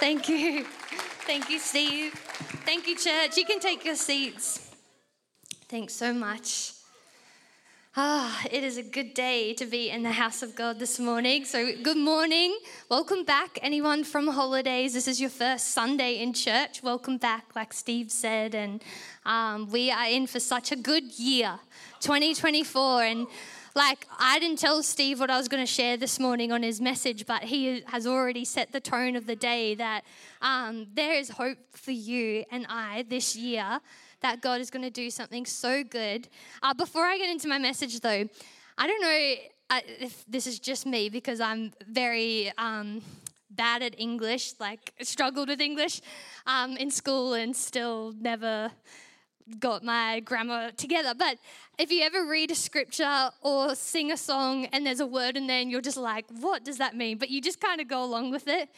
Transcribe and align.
Thank 0.00 0.28
you. 0.28 0.62
Thank 1.26 1.50
you, 1.50 1.58
Steve. 1.58 2.14
Thank 2.64 2.86
you, 2.86 2.96
church. 2.96 3.36
You 3.36 3.44
can 3.44 3.58
take 3.58 3.84
your 3.84 3.96
seats. 3.96 4.70
Thanks 5.68 5.92
so 5.92 6.14
much. 6.14 6.72
Ah, 7.96 8.44
it 8.48 8.62
is 8.62 8.76
a 8.76 8.82
good 8.84 9.12
day 9.12 9.54
to 9.54 9.66
be 9.66 9.90
in 9.90 10.04
the 10.04 10.12
house 10.12 10.40
of 10.44 10.54
God 10.54 10.78
this 10.78 11.00
morning. 11.00 11.44
So, 11.44 11.72
good 11.82 11.96
morning. 11.96 12.56
Welcome 12.88 13.24
back, 13.24 13.58
anyone 13.60 14.04
from 14.04 14.28
holidays. 14.28 14.94
This 14.94 15.08
is 15.08 15.20
your 15.20 15.30
first 15.30 15.72
Sunday 15.72 16.22
in 16.22 16.32
church. 16.32 16.80
Welcome 16.80 17.18
back, 17.18 17.56
like 17.56 17.72
Steve 17.72 18.12
said. 18.12 18.54
And 18.54 18.80
um, 19.26 19.68
we 19.68 19.90
are 19.90 20.06
in 20.06 20.28
for 20.28 20.38
such 20.38 20.70
a 20.70 20.76
good 20.76 21.18
year, 21.18 21.58
2024. 21.98 23.02
And 23.02 23.26
like, 23.78 24.08
I 24.18 24.40
didn't 24.40 24.58
tell 24.58 24.82
Steve 24.82 25.20
what 25.20 25.30
I 25.30 25.38
was 25.38 25.46
going 25.46 25.62
to 25.62 25.72
share 25.72 25.96
this 25.96 26.18
morning 26.18 26.50
on 26.50 26.64
his 26.64 26.80
message, 26.80 27.26
but 27.26 27.44
he 27.44 27.80
has 27.86 28.08
already 28.08 28.44
set 28.44 28.72
the 28.72 28.80
tone 28.80 29.14
of 29.14 29.26
the 29.26 29.36
day 29.36 29.76
that 29.76 30.02
um, 30.42 30.88
there 30.94 31.14
is 31.14 31.30
hope 31.30 31.58
for 31.70 31.92
you 31.92 32.44
and 32.50 32.66
I 32.68 33.04
this 33.08 33.36
year 33.36 33.78
that 34.20 34.40
God 34.40 34.60
is 34.60 34.68
going 34.68 34.82
to 34.82 34.90
do 34.90 35.10
something 35.10 35.46
so 35.46 35.84
good. 35.84 36.26
Uh, 36.60 36.74
before 36.74 37.04
I 37.04 37.18
get 37.18 37.30
into 37.30 37.46
my 37.46 37.58
message, 37.58 38.00
though, 38.00 38.28
I 38.76 38.86
don't 38.88 39.00
know 39.00 39.34
uh, 39.70 39.80
if 40.00 40.24
this 40.26 40.48
is 40.48 40.58
just 40.58 40.84
me 40.84 41.08
because 41.08 41.40
I'm 41.40 41.70
very 41.88 42.50
um, 42.58 43.00
bad 43.48 43.82
at 43.82 43.94
English, 43.96 44.54
like 44.58 44.92
struggled 45.02 45.48
with 45.48 45.60
English 45.60 46.00
um, 46.48 46.76
in 46.78 46.90
school 46.90 47.34
and 47.34 47.54
still 47.54 48.12
never 48.20 48.72
got 49.58 49.82
my 49.82 50.20
grammar 50.20 50.70
together. 50.72 51.14
But 51.16 51.38
if 51.78 51.90
you 51.90 52.02
ever 52.02 52.24
read 52.24 52.50
a 52.50 52.54
scripture 52.54 53.30
or 53.42 53.74
sing 53.74 54.12
a 54.12 54.16
song 54.16 54.66
and 54.66 54.86
there's 54.86 55.00
a 55.00 55.06
word 55.06 55.36
in 55.36 55.46
there 55.46 55.60
and 55.60 55.70
you're 55.70 55.80
just 55.80 55.96
like, 55.96 56.26
what 56.40 56.64
does 56.64 56.78
that 56.78 56.96
mean? 56.96 57.18
But 57.18 57.30
you 57.30 57.40
just 57.40 57.60
kind 57.60 57.80
of 57.80 57.88
go 57.88 58.02
along 58.04 58.30
with 58.30 58.48
it. 58.48 58.68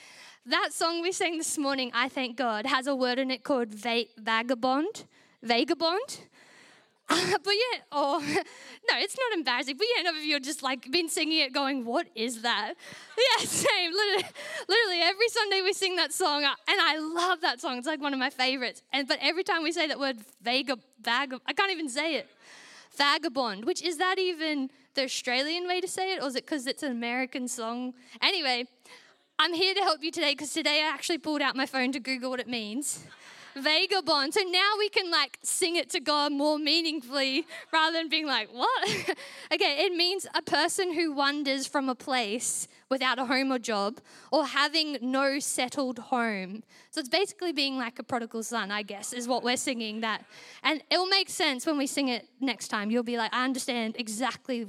That 0.46 0.72
song 0.72 1.02
we 1.02 1.12
sang 1.12 1.38
this 1.38 1.58
morning, 1.58 1.90
I 1.94 2.08
Thank 2.08 2.36
God, 2.36 2.66
has 2.66 2.86
a 2.86 2.94
word 2.94 3.18
in 3.18 3.30
it 3.30 3.44
called 3.44 3.74
va- 3.74 4.06
vagabond. 4.18 5.04
Vagabond. 5.42 6.20
Uh, 7.10 7.38
but 7.44 7.52
yeah, 7.52 7.80
oh, 7.92 8.20
no, 8.90 8.98
it's 8.98 9.16
not 9.18 9.36
embarrassing. 9.36 9.76
But 9.76 9.86
yeah, 9.94 10.02
none 10.04 10.16
of 10.16 10.24
you 10.24 10.36
are 10.36 10.40
just 10.40 10.62
like 10.62 10.90
been 10.90 11.08
singing 11.08 11.40
it 11.40 11.52
going, 11.52 11.84
what 11.84 12.06
is 12.14 12.42
that? 12.42 12.74
Yeah, 13.38 13.44
same. 13.44 13.92
Literally, 13.92 14.24
literally 14.66 15.00
every 15.02 15.28
Sunday 15.28 15.60
we 15.60 15.74
sing 15.74 15.96
that 15.96 16.10
song, 16.12 16.44
uh, 16.44 16.54
and 16.66 16.80
I 16.80 16.98
love 16.98 17.42
that 17.42 17.60
song. 17.60 17.76
It's 17.76 17.86
like 17.86 18.00
one 18.00 18.14
of 18.14 18.18
my 18.18 18.30
favorites. 18.30 18.82
And 18.94 19.06
But 19.06 19.18
every 19.20 19.44
time 19.44 19.62
we 19.62 19.72
say 19.72 19.86
that 19.88 19.98
word, 19.98 20.16
vaga, 20.40 20.78
vag, 21.02 21.34
I 21.46 21.52
can't 21.52 21.70
even 21.70 21.88
say 21.90 22.14
it. 22.14 22.28
Vagabond, 22.96 23.66
which 23.66 23.82
is 23.82 23.98
that 23.98 24.18
even 24.18 24.70
the 24.94 25.04
Australian 25.04 25.68
way 25.68 25.80
to 25.82 25.88
say 25.88 26.14
it, 26.14 26.22
or 26.22 26.28
is 26.28 26.36
it 26.36 26.46
because 26.46 26.66
it's 26.66 26.82
an 26.82 26.92
American 26.92 27.46
song? 27.46 27.92
Anyway, 28.22 28.66
I'm 29.38 29.52
here 29.52 29.74
to 29.74 29.80
help 29.80 30.02
you 30.02 30.10
today 30.10 30.32
because 30.32 30.52
today 30.52 30.82
I 30.82 30.88
actually 30.88 31.18
pulled 31.18 31.42
out 31.42 31.54
my 31.56 31.66
phone 31.66 31.92
to 31.92 32.00
Google 32.00 32.30
what 32.30 32.40
it 32.40 32.48
means 32.48 33.04
vagabond. 33.56 34.34
So 34.34 34.40
now 34.42 34.72
we 34.78 34.88
can 34.88 35.10
like 35.10 35.38
sing 35.42 35.76
it 35.76 35.90
to 35.90 36.00
God 36.00 36.32
more 36.32 36.58
meaningfully 36.58 37.46
rather 37.72 37.98
than 37.98 38.08
being 38.08 38.26
like, 38.26 38.48
what? 38.52 38.88
okay, 39.52 39.84
it 39.84 39.94
means 39.94 40.26
a 40.34 40.42
person 40.42 40.94
who 40.94 41.12
wanders 41.12 41.66
from 41.66 41.88
a 41.88 41.94
place 41.94 42.68
without 42.88 43.18
a 43.18 43.24
home 43.24 43.52
or 43.52 43.58
job 43.58 44.00
or 44.32 44.46
having 44.46 44.98
no 45.00 45.38
settled 45.38 45.98
home. 45.98 46.62
So 46.90 47.00
it's 47.00 47.08
basically 47.08 47.52
being 47.52 47.78
like 47.78 47.98
a 47.98 48.02
prodigal 48.02 48.42
son, 48.42 48.70
I 48.70 48.82
guess, 48.82 49.12
is 49.12 49.28
what 49.28 49.44
we're 49.44 49.56
singing 49.56 50.00
that. 50.00 50.24
And 50.62 50.82
it'll 50.90 51.06
make 51.06 51.30
sense 51.30 51.66
when 51.66 51.78
we 51.78 51.86
sing 51.86 52.08
it 52.08 52.28
next 52.40 52.68
time. 52.68 52.90
You'll 52.90 53.02
be 53.02 53.16
like, 53.16 53.32
I 53.32 53.44
understand 53.44 53.96
exactly 53.98 54.66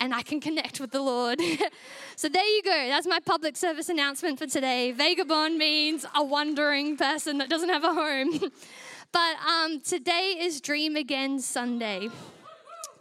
and 0.00 0.14
I 0.14 0.22
can 0.22 0.40
connect 0.40 0.80
with 0.80 0.90
the 0.90 1.02
Lord. 1.02 1.40
so 2.16 2.28
there 2.28 2.44
you 2.44 2.62
go. 2.62 2.86
That's 2.88 3.06
my 3.06 3.20
public 3.20 3.56
service 3.56 3.90
announcement 3.90 4.38
for 4.38 4.46
today. 4.46 4.92
Vagabond 4.92 5.58
means 5.58 6.06
a 6.14 6.24
wandering 6.24 6.96
person 6.96 7.38
that 7.38 7.50
doesn't 7.50 7.68
have 7.68 7.84
a 7.84 7.92
home. 7.92 8.40
but 9.12 9.36
um, 9.46 9.80
today 9.80 10.36
is 10.40 10.60
Dream 10.62 10.96
Again 10.96 11.38
Sunday. 11.38 12.08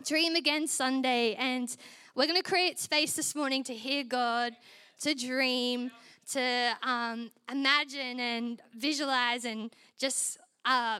Dream 0.05 0.35
Again 0.35 0.67
Sunday. 0.67 1.35
And 1.35 1.75
we're 2.15 2.27
going 2.27 2.41
to 2.41 2.47
create 2.47 2.79
space 2.79 3.13
this 3.13 3.33
morning 3.33 3.63
to 3.63 3.73
hear 3.73 4.03
God, 4.03 4.53
to 4.99 5.15
dream, 5.15 5.91
to 6.33 6.71
um, 6.83 7.31
imagine 7.49 8.19
and 8.19 8.61
visualize 8.77 9.45
and 9.45 9.71
just 9.97 10.37
uh, 10.65 10.99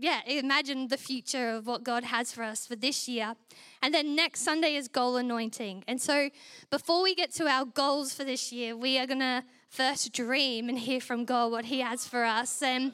yeah, 0.00 0.20
imagine 0.26 0.88
the 0.88 0.96
future 0.96 1.50
of 1.50 1.66
what 1.66 1.82
God 1.82 2.04
has 2.04 2.32
for 2.32 2.42
us 2.44 2.66
for 2.66 2.76
this 2.76 3.08
year. 3.08 3.34
And 3.82 3.92
then 3.92 4.14
next 4.14 4.42
Sunday 4.42 4.76
is 4.76 4.86
goal 4.86 5.16
anointing. 5.16 5.84
And 5.88 6.00
so 6.00 6.30
before 6.70 7.02
we 7.02 7.14
get 7.14 7.32
to 7.34 7.48
our 7.48 7.64
goals 7.64 8.14
for 8.14 8.24
this 8.24 8.52
year, 8.52 8.76
we 8.76 8.98
are 8.98 9.06
going 9.06 9.20
to 9.20 9.42
first 9.68 10.12
dream 10.12 10.68
and 10.68 10.78
hear 10.78 11.00
from 11.00 11.24
God 11.24 11.50
what 11.50 11.64
He 11.66 11.80
has 11.80 12.06
for 12.06 12.24
us. 12.24 12.62
And 12.62 12.92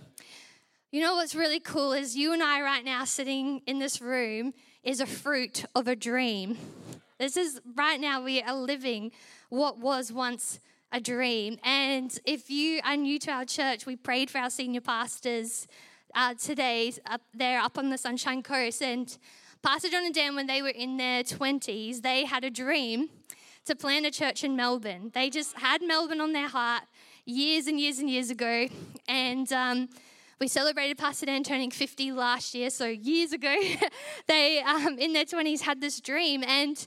you 0.91 1.03
know 1.03 1.17
what's 1.17 1.35
really 1.35 1.61
cool 1.61 1.93
is 1.93 2.17
you 2.17 2.33
and 2.33 2.43
I 2.43 2.63
right 2.63 2.85
now 2.85 3.05
sitting 3.05 3.61
in 3.67 3.79
this 3.79 4.01
room 4.01 4.55
is 4.83 5.01
a 5.01 5.07
fruit 5.07 5.65
of 5.75 5.89
a 5.89 5.97
dream. 5.97 6.57
This 7.19 7.37
is 7.37 7.61
right 7.77 8.01
now 8.01 8.23
we 8.23 8.41
are 8.43 8.57
living 8.57 9.13
what 9.51 9.79
was 9.79 10.11
once 10.11 10.59
a 10.91 11.01
dream. 11.01 11.59
And 11.65 12.17
if 12.25 12.51
you 12.51 12.81
are 12.85 12.97
new 12.97 13.19
to 13.21 13.31
our 13.31 13.45
church, 13.45 13.85
we 13.85 13.97
prayed 13.97 14.31
for 14.31 14.39
our 14.39 14.51
senior 14.51 14.81
pastors 14.81 15.67
uh, 16.15 16.35
today 16.35 16.93
up 17.07 17.23
there 17.33 17.61
up 17.61 17.79
on 17.79 17.91
the 17.91 17.99
Sunshine 17.99 18.43
Coast. 18.43 18.83
And 18.83 19.17
Pastor 19.63 19.89
John 19.89 20.05
and 20.05 20.15
Dan, 20.15 20.35
when 20.35 20.47
they 20.47 20.63
were 20.63 20.69
in 20.69 20.97
their 20.97 21.23
20s, 21.23 22.03
they 22.03 22.25
had 22.25 22.45
a 22.45 22.51
dream 22.51 23.09
to 23.65 23.75
plant 23.75 24.07
a 24.07 24.11
church 24.11 24.45
in 24.45 24.57
Melbourne. 24.57 25.11
They 25.15 25.31
just 25.31 25.57
had 25.57 25.83
Melbourne 25.83 26.21
on 26.21 26.33
their 26.33 26.49
heart 26.49 26.85
years 27.25 27.67
and 27.67 27.81
years 27.81 27.99
and 27.99 28.11
years 28.11 28.31
ago. 28.31 28.69
And 29.09 29.51
um, 29.53 29.89
we 30.41 30.49
celebrated 30.49 30.99
Pastor 30.99 31.27
Dan 31.27 31.43
turning 31.43 31.71
50 31.71 32.13
last 32.13 32.55
year, 32.55 32.71
so 32.71 32.87
years 32.87 33.33
ago, 33.33 33.55
they 34.27 34.61
um, 34.61 34.99
in 34.99 35.13
their 35.13 35.25
20s 35.25 35.63
had 35.63 35.81
this 35.81 36.01
dream, 36.01 36.45
and 36.45 36.87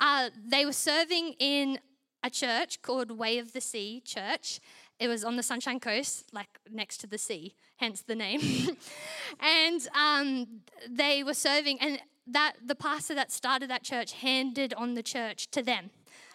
uh, 0.00 0.30
they 0.46 0.64
were 0.64 0.72
serving 0.72 1.34
in 1.38 1.78
a 2.22 2.30
church 2.30 2.80
called 2.80 3.10
Way 3.10 3.38
of 3.38 3.52
the 3.52 3.60
Sea 3.60 4.00
Church. 4.00 4.60
It 4.98 5.08
was 5.08 5.24
on 5.24 5.36
the 5.36 5.42
Sunshine 5.42 5.80
Coast, 5.80 6.26
like 6.32 6.48
next 6.70 6.98
to 6.98 7.06
the 7.06 7.18
sea 7.18 7.54
hence 7.76 8.02
the 8.02 8.14
name. 8.14 8.40
and 9.40 9.88
um, 9.94 10.46
they 10.88 11.22
were 11.22 11.34
serving, 11.34 11.78
and 11.80 12.00
that 12.26 12.54
the 12.64 12.74
pastor 12.74 13.14
that 13.14 13.30
started 13.30 13.68
that 13.70 13.82
church 13.82 14.12
handed 14.12 14.72
on 14.74 14.94
the 14.94 15.02
church 15.02 15.50
to 15.50 15.62
them, 15.62 15.90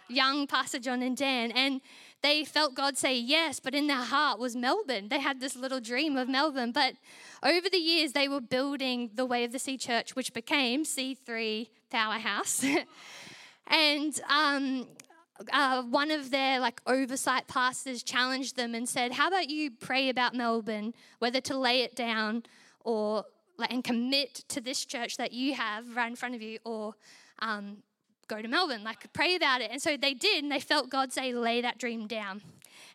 young 0.07 0.47
Pastor 0.47 0.79
John 0.79 1.01
and 1.01 1.15
Dan, 1.17 1.51
and 1.51 1.81
they 2.21 2.43
felt 2.43 2.75
God 2.75 2.97
say 2.97 3.17
yes, 3.17 3.59
but 3.59 3.73
in 3.73 3.87
their 3.87 3.97
heart 3.97 4.39
was 4.39 4.55
Melbourne. 4.55 5.07
They 5.09 5.19
had 5.19 5.39
this 5.39 5.55
little 5.55 5.79
dream 5.79 6.17
of 6.17 6.27
Melbourne, 6.27 6.71
but 6.71 6.95
over 7.41 7.69
the 7.69 7.77
years 7.77 8.11
they 8.11 8.27
were 8.27 8.41
building 8.41 9.11
the 9.13 9.25
Way 9.25 9.43
of 9.45 9.51
the 9.51 9.59
Sea 9.59 9.77
Church, 9.77 10.15
which 10.15 10.33
became 10.33 10.83
C3 10.83 11.69
Powerhouse. 11.89 12.65
and 13.67 14.21
um, 14.29 14.87
uh, 15.51 15.83
one 15.83 16.11
of 16.11 16.31
their 16.31 16.59
like 16.59 16.81
oversight 16.85 17.47
pastors 17.47 18.03
challenged 18.03 18.55
them 18.55 18.75
and 18.75 18.87
said, 18.87 19.13
"How 19.13 19.27
about 19.27 19.49
you 19.49 19.71
pray 19.71 20.09
about 20.09 20.33
Melbourne, 20.35 20.93
whether 21.19 21.41
to 21.41 21.57
lay 21.57 21.81
it 21.81 21.95
down 21.95 22.43
or 22.81 23.25
and 23.69 23.83
commit 23.83 24.35
to 24.47 24.61
this 24.61 24.85
church 24.85 25.17
that 25.17 25.33
you 25.33 25.53
have 25.53 25.95
right 25.95 26.09
in 26.09 26.15
front 26.15 26.35
of 26.35 26.41
you, 26.41 26.59
or 26.63 26.93
um, 27.39 27.77
go 28.27 28.41
to 28.41 28.47
Melbourne, 28.47 28.83
like 28.83 29.11
pray 29.13 29.35
about 29.35 29.61
it." 29.61 29.71
And 29.71 29.81
so 29.81 29.97
they 29.97 30.13
did, 30.13 30.43
and 30.43 30.51
they 30.51 30.59
felt 30.59 30.89
God 30.89 31.13
say, 31.13 31.33
"Lay 31.33 31.61
that 31.61 31.77
dream 31.77 32.07
down." 32.07 32.41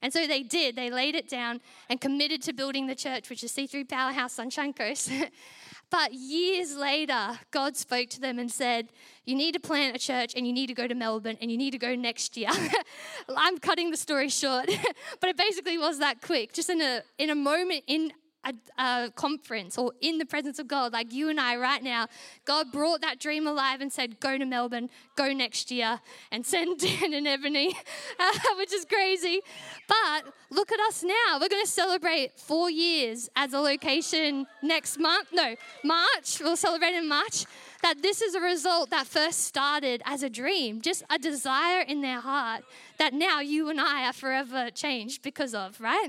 And 0.03 0.13
so 0.13 0.27
they 0.27 0.43
did. 0.43 0.77
They 0.77 0.91
laid 0.91 1.15
it 1.15 1.29
down 1.29 1.61
and 1.89 2.01
committed 2.01 2.43
to 2.43 2.53
building 2.53 2.87
the 2.87 2.95
church, 2.95 3.31
which 3.31 3.43
is 3.43 3.53
C3 3.53 3.89
Powerhouse 3.89 4.33
Sunshine 4.33 4.73
Coast. 4.73 5.11
But 5.91 6.13
years 6.15 6.77
later, 6.77 7.39
God 7.51 7.77
spoke 7.77 8.09
to 8.11 8.21
them 8.21 8.39
and 8.39 8.51
said, 8.51 8.89
You 9.25 9.35
need 9.35 9.53
to 9.53 9.61
plant 9.61 9.97
a 9.97 9.99
church 9.99 10.35
and 10.37 10.47
you 10.47 10.53
need 10.53 10.67
to 10.67 10.75
go 10.75 10.87
to 10.87 10.95
Melbourne 10.95 11.39
and 11.41 11.51
you 11.51 11.57
need 11.57 11.71
to 11.73 11.79
go 11.79 11.95
next 11.95 12.37
year. 12.37 12.51
I'm 13.37 13.59
cutting 13.59 13.91
the 13.91 13.97
story 13.97 14.29
short, 14.29 14.67
but 15.21 15.31
it 15.31 15.37
basically 15.37 15.79
was 15.79 15.99
that 15.99 16.21
quick. 16.21 16.53
Just 16.53 16.71
in 16.71 16.81
a, 16.81 17.03
in 17.19 17.31
a 17.31 17.35
moment 17.35 17.85
in 17.87 18.13
a, 18.45 18.55
a, 18.83 19.11
conference 19.15 19.79
or 19.79 19.93
in 20.01 20.19
the 20.19 20.25
presence 20.25 20.59
of 20.59 20.69
God, 20.69 20.93
like 20.93 21.13
you 21.13 21.29
and 21.29 21.41
I 21.41 21.57
right 21.57 21.83
now, 21.83 22.07
God 22.45 22.73
brought 22.73 23.01
that 23.01 23.19
dream 23.19 23.47
alive 23.47 23.81
and 23.81 23.93
said, 23.93 24.21
Go 24.21 24.39
to 24.39 24.45
Melbourne, 24.45 24.91
go 25.17 25.33
next 25.33 25.71
year, 25.71 26.01
and 26.31 26.45
send 26.55 26.79
Dan 26.79 27.15
and 27.15 27.27
Ebony, 27.27 27.77
which 28.57 28.73
is 28.73 28.85
crazy. 28.85 29.41
But 29.89 30.33
look 30.51 30.73
at 30.73 30.81
us 30.81 31.03
now. 31.03 31.39
We're 31.41 31.49
going 31.49 31.65
to 31.65 31.71
celebrate 31.71 32.39
four 32.39 32.71
years 32.71 33.29
as 33.37 33.53
a 33.53 33.59
location 33.59 34.47
next 34.63 34.99
month. 34.99 35.29
No, 35.33 35.57
March. 35.83 36.41
We'll 36.41 36.57
celebrate 36.57 36.95
in 36.95 37.09
March. 37.09 37.47
That 37.83 38.01
this 38.01 38.23
is 38.23 38.35
a 38.35 38.41
result 38.41 38.89
that 38.91 39.07
first 39.07 39.41
started 39.45 40.03
as 40.07 40.23
a 40.23 40.31
dream, 40.31 40.81
just 40.81 41.03
a 41.11 41.19
desire 41.19 41.83
in 41.83 42.01
their 42.01 42.21
heart 42.21 42.65
that 42.99 43.13
now 43.13 43.41
you 43.41 43.69
and 43.69 43.81
I 43.81 44.09
are 44.09 44.13
forever 44.13 44.71
changed 44.71 45.23
because 45.23 45.55
of, 45.55 45.81
right? 45.81 46.09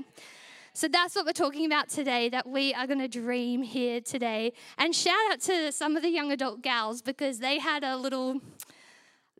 So 0.76 0.88
that's 0.88 1.16
what 1.16 1.24
we're 1.24 1.32
talking 1.32 1.64
about 1.64 1.88
today, 1.88 2.28
that 2.28 2.46
we 2.46 2.74
are 2.74 2.86
going 2.86 2.98
to 2.98 3.08
dream 3.08 3.62
here 3.62 3.98
today. 3.98 4.52
And 4.76 4.94
shout 4.94 5.16
out 5.32 5.40
to 5.40 5.72
some 5.72 5.96
of 5.96 6.02
the 6.02 6.10
young 6.10 6.30
adult 6.30 6.60
gals 6.60 7.00
because 7.00 7.38
they 7.38 7.58
had 7.58 7.82
a 7.82 7.96
little 7.96 8.42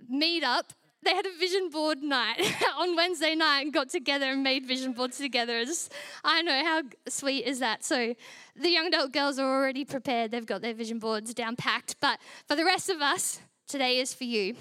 meet 0.08 0.42
up 0.42 0.72
they 1.02 1.14
had 1.14 1.26
a 1.26 1.38
vision 1.38 1.68
board 1.68 2.02
night 2.02 2.40
on 2.78 2.96
Wednesday 2.96 3.36
night 3.36 3.60
and 3.60 3.72
got 3.72 3.90
together 3.90 4.26
and 4.32 4.42
made 4.42 4.66
vision 4.66 4.92
boards 4.92 5.18
together. 5.18 5.58
It's, 5.58 5.88
I 6.24 6.42
know 6.42 6.64
how 6.64 6.82
sweet 7.06 7.44
is 7.46 7.60
that. 7.60 7.84
So 7.84 8.16
the 8.56 8.70
young 8.70 8.88
adult 8.88 9.12
girls 9.12 9.38
are 9.38 9.46
already 9.46 9.84
prepared. 9.84 10.32
They've 10.32 10.44
got 10.44 10.62
their 10.62 10.74
vision 10.74 10.98
boards 10.98 11.32
down 11.32 11.54
packed. 11.54 11.96
But 12.00 12.18
for 12.48 12.56
the 12.56 12.64
rest 12.64 12.88
of 12.88 13.02
us, 13.02 13.40
today 13.68 13.98
is 13.98 14.14
for 14.14 14.24
you. 14.24 14.56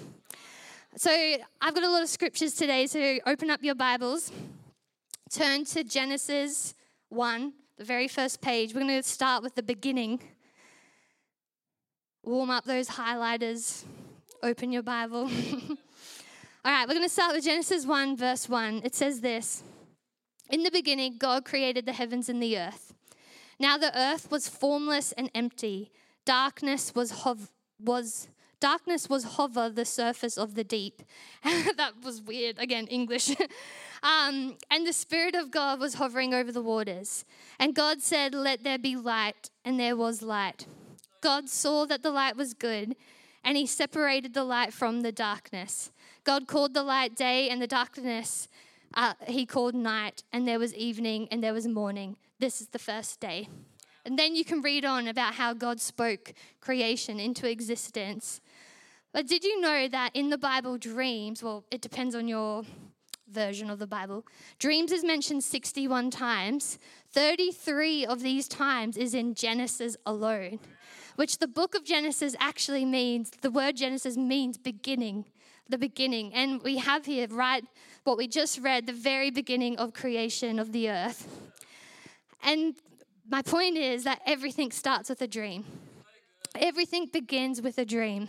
So 0.96 1.10
I've 1.10 1.74
got 1.74 1.82
a 1.82 1.90
lot 1.90 2.02
of 2.02 2.08
scriptures 2.08 2.54
today. 2.54 2.86
So 2.86 3.18
open 3.26 3.50
up 3.50 3.64
your 3.64 3.74
Bibles, 3.74 4.30
turn 5.30 5.64
to 5.66 5.82
Genesis 5.82 6.74
1, 7.08 7.52
the 7.78 7.84
very 7.84 8.08
first 8.08 8.40
page. 8.40 8.72
We're 8.74 8.80
going 8.80 9.02
to 9.02 9.02
start 9.02 9.42
with 9.42 9.54
the 9.54 9.62
beginning. 9.62 10.20
Warm 12.22 12.50
up 12.50 12.64
those 12.64 12.88
highlighters. 12.88 13.84
Open 14.42 14.72
your 14.72 14.82
Bible. 14.82 15.24
All 16.64 16.72
right, 16.72 16.86
we're 16.86 16.94
going 16.94 17.06
to 17.06 17.08
start 17.08 17.34
with 17.34 17.44
Genesis 17.44 17.86
1, 17.86 18.16
verse 18.16 18.48
1. 18.48 18.82
It 18.84 18.94
says 18.94 19.20
this 19.20 19.62
In 20.50 20.62
the 20.62 20.70
beginning, 20.70 21.16
God 21.18 21.44
created 21.44 21.86
the 21.86 21.92
heavens 21.92 22.28
and 22.28 22.42
the 22.42 22.58
earth. 22.58 22.94
Now 23.58 23.78
the 23.78 23.96
earth 23.98 24.30
was 24.30 24.48
formless 24.48 25.12
and 25.12 25.30
empty. 25.34 25.90
Darkness 26.24 26.94
was, 26.94 27.10
hov- 27.10 27.50
was 27.80 28.28
darkness 28.60 29.08
was 29.08 29.24
hover 29.24 29.68
the 29.68 29.84
surface 29.84 30.36
of 30.36 30.54
the 30.54 30.64
deep. 30.64 31.02
that 31.44 31.92
was 32.02 32.22
weird. 32.22 32.58
Again, 32.58 32.86
English. 32.86 33.30
um, 34.02 34.56
and 34.70 34.86
the 34.86 34.92
Spirit 34.92 35.34
of 35.34 35.50
God 35.50 35.80
was 35.80 35.94
hovering 35.94 36.34
over 36.34 36.52
the 36.52 36.62
waters. 36.62 37.24
And 37.58 37.74
God 37.74 38.02
said, 38.02 38.34
Let 38.34 38.64
there 38.64 38.78
be 38.78 38.96
light. 38.96 39.50
And 39.64 39.78
there 39.78 39.96
was 39.96 40.22
light. 40.22 40.66
God 41.20 41.48
saw 41.48 41.86
that 41.86 42.02
the 42.02 42.10
light 42.10 42.36
was 42.36 42.54
good, 42.54 42.94
and 43.42 43.56
he 43.56 43.66
separated 43.66 44.34
the 44.34 44.44
light 44.44 44.72
from 44.72 45.00
the 45.00 45.12
darkness. 45.12 45.90
God 46.24 46.46
called 46.46 46.74
the 46.74 46.82
light 46.82 47.16
day, 47.16 47.48
and 47.48 47.60
the 47.60 47.66
darkness 47.66 48.48
uh, 48.94 49.14
he 49.26 49.44
called 49.46 49.74
night, 49.74 50.22
and 50.32 50.46
there 50.46 50.58
was 50.58 50.74
evening, 50.74 51.28
and 51.30 51.42
there 51.42 51.52
was 51.52 51.66
morning. 51.66 52.16
This 52.38 52.60
is 52.60 52.68
the 52.68 52.78
first 52.78 53.20
day. 53.20 53.48
And 54.04 54.18
then 54.18 54.36
you 54.36 54.44
can 54.44 54.62
read 54.62 54.84
on 54.84 55.08
about 55.08 55.34
how 55.34 55.52
God 55.52 55.80
spoke 55.80 56.32
creation 56.60 57.18
into 57.18 57.50
existence. 57.50 58.40
But 59.16 59.26
did 59.26 59.44
you 59.44 59.62
know 59.62 59.88
that 59.88 60.10
in 60.12 60.28
the 60.28 60.36
Bible, 60.36 60.76
dreams, 60.76 61.42
well, 61.42 61.64
it 61.70 61.80
depends 61.80 62.14
on 62.14 62.28
your 62.28 62.64
version 63.32 63.70
of 63.70 63.78
the 63.78 63.86
Bible, 63.86 64.26
dreams 64.58 64.92
is 64.92 65.02
mentioned 65.02 65.42
61 65.42 66.10
times. 66.10 66.78
33 67.12 68.04
of 68.04 68.20
these 68.20 68.46
times 68.46 68.98
is 68.98 69.14
in 69.14 69.34
Genesis 69.34 69.96
alone, 70.04 70.58
which 71.14 71.38
the 71.38 71.48
book 71.48 71.74
of 71.74 71.82
Genesis 71.82 72.36
actually 72.38 72.84
means, 72.84 73.30
the 73.40 73.50
word 73.50 73.78
Genesis 73.78 74.18
means 74.18 74.58
beginning 74.58 75.24
the 75.66 75.78
beginning. 75.78 76.34
And 76.34 76.62
we 76.62 76.76
have 76.76 77.06
here, 77.06 77.26
right, 77.30 77.64
what 78.04 78.18
we 78.18 78.28
just 78.28 78.60
read, 78.60 78.86
the 78.86 78.92
very 78.92 79.30
beginning 79.30 79.78
of 79.78 79.94
creation 79.94 80.58
of 80.58 80.72
the 80.72 80.90
earth. 80.90 81.26
And 82.42 82.74
my 83.26 83.40
point 83.40 83.78
is 83.78 84.04
that 84.04 84.20
everything 84.26 84.70
starts 84.72 85.08
with 85.08 85.22
a 85.22 85.26
dream. 85.26 85.64
Everything 86.54 87.06
begins 87.06 87.62
with 87.62 87.78
a 87.78 87.86
dream. 87.86 88.28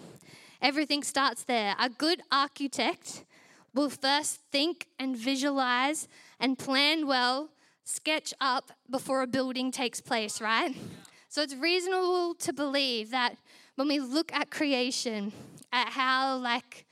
Everything 0.62 1.04
starts 1.04 1.44
there. 1.44 1.75
A 1.80 1.89
good 1.89 2.21
architect 2.31 3.24
will 3.74 3.89
first 3.89 4.42
think 4.51 4.88
and 5.00 5.15
visualize 5.15 6.07
and 6.39 6.57
plan 6.57 7.07
well, 7.07 7.50
sketch 7.83 8.33
up 8.42 8.71
before 8.89 9.21
a 9.21 9.27
building 9.27 9.71
takes 9.71 10.01
place, 10.01 10.42
right? 10.42 10.75
So 11.30 11.42
it's 11.42 11.56
reasonable 11.56 12.33
to 12.36 12.54
believe 12.54 13.12
that 13.12 13.36
when 13.75 13.88
we 13.88 14.00
look 14.00 14.33
at 14.33 14.50
creation, 14.50 15.31
at 15.71 15.89
how 15.89 16.38
like 16.38 16.86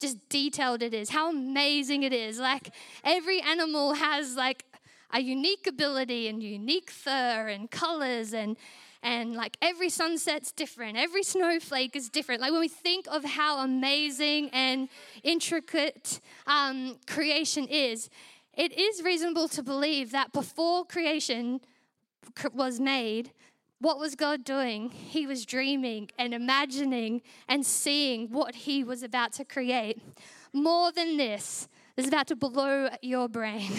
just 0.00 0.28
detailed 0.28 0.82
it 0.82 0.92
is, 0.92 1.10
how 1.10 1.30
amazing 1.30 2.02
it 2.02 2.12
is. 2.12 2.38
Like 2.38 2.70
every 3.02 3.40
animal 3.40 3.94
has 3.94 4.36
like 4.36 4.64
a 5.12 5.20
unique 5.20 5.66
ability 5.66 6.28
and 6.28 6.42
unique 6.42 6.90
fur 6.90 7.48
and 7.48 7.70
colors 7.70 8.34
and 8.34 8.56
and 9.06 9.34
like 9.34 9.56
every 9.62 9.88
sunset's 9.88 10.52
different 10.52 10.98
every 10.98 11.22
snowflake 11.22 11.94
is 11.94 12.08
different 12.08 12.40
like 12.40 12.50
when 12.50 12.60
we 12.60 12.68
think 12.68 13.06
of 13.08 13.24
how 13.24 13.58
amazing 13.58 14.50
and 14.50 14.88
intricate 15.22 16.20
um, 16.46 16.96
creation 17.06 17.66
is 17.68 18.10
it 18.52 18.76
is 18.76 19.02
reasonable 19.02 19.48
to 19.48 19.62
believe 19.62 20.10
that 20.10 20.32
before 20.32 20.84
creation 20.84 21.60
was 22.52 22.80
made 22.80 23.30
what 23.78 23.98
was 23.98 24.14
God 24.14 24.42
doing? 24.42 24.90
He 24.90 25.26
was 25.26 25.44
dreaming 25.44 26.08
and 26.18 26.32
imagining 26.32 27.20
and 27.46 27.64
seeing 27.64 28.28
what 28.30 28.54
He 28.54 28.82
was 28.82 29.02
about 29.02 29.32
to 29.34 29.44
create. 29.44 30.00
More 30.54 30.92
than 30.92 31.18
this, 31.18 31.68
this 31.94 32.04
is 32.04 32.08
about 32.08 32.26
to 32.28 32.36
blow 32.36 32.88
your 33.02 33.28
brain. 33.28 33.70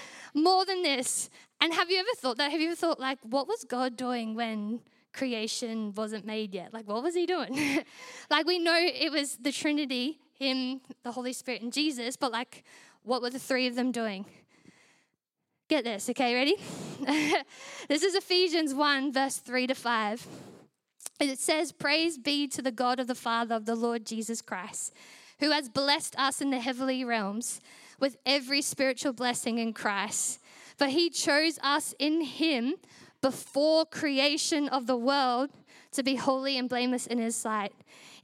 More 0.34 0.64
than 0.64 0.82
this. 0.82 1.28
And 1.62 1.72
have 1.74 1.92
you 1.92 1.98
ever 2.00 2.08
thought 2.16 2.38
that? 2.38 2.50
Have 2.50 2.60
you 2.60 2.66
ever 2.66 2.76
thought, 2.76 2.98
like, 2.98 3.20
what 3.22 3.46
was 3.46 3.62
God 3.62 3.96
doing 3.96 4.34
when 4.34 4.80
creation 5.12 5.94
wasn't 5.94 6.26
made 6.26 6.54
yet? 6.54 6.74
Like, 6.74 6.88
what 6.88 7.04
was 7.04 7.14
He 7.14 7.24
doing? 7.24 7.84
like, 8.30 8.46
we 8.48 8.58
know 8.58 8.76
it 8.76 9.12
was 9.12 9.36
the 9.36 9.52
Trinity, 9.52 10.18
Him, 10.36 10.80
the 11.04 11.12
Holy 11.12 11.32
Spirit, 11.32 11.62
and 11.62 11.72
Jesus, 11.72 12.16
but, 12.16 12.32
like, 12.32 12.64
what 13.04 13.22
were 13.22 13.30
the 13.30 13.38
three 13.38 13.68
of 13.68 13.76
them 13.76 13.92
doing? 13.92 14.26
Get 15.68 15.84
this, 15.84 16.10
okay, 16.10 16.34
ready? 16.34 16.56
this 17.88 18.02
is 18.02 18.16
Ephesians 18.16 18.74
1, 18.74 19.12
verse 19.12 19.36
3 19.36 19.68
to 19.68 19.74
5. 19.76 20.26
It 21.20 21.38
says, 21.38 21.70
Praise 21.70 22.18
be 22.18 22.48
to 22.48 22.60
the 22.60 22.72
God 22.72 22.98
of 22.98 23.06
the 23.06 23.14
Father 23.14 23.54
of 23.54 23.66
the 23.66 23.76
Lord 23.76 24.04
Jesus 24.04 24.42
Christ, 24.42 24.92
who 25.38 25.52
has 25.52 25.68
blessed 25.68 26.18
us 26.18 26.40
in 26.40 26.50
the 26.50 26.58
heavenly 26.58 27.04
realms 27.04 27.60
with 28.00 28.16
every 28.26 28.62
spiritual 28.62 29.12
blessing 29.12 29.58
in 29.58 29.72
Christ. 29.72 30.40
For 30.82 30.88
he 30.88 31.10
chose 31.10 31.60
us 31.62 31.94
in 32.00 32.22
him 32.22 32.74
before 33.20 33.86
creation 33.86 34.68
of 34.68 34.88
the 34.88 34.96
world 34.96 35.50
to 35.92 36.02
be 36.02 36.16
holy 36.16 36.58
and 36.58 36.68
blameless 36.68 37.06
in 37.06 37.18
his 37.18 37.36
sight. 37.36 37.72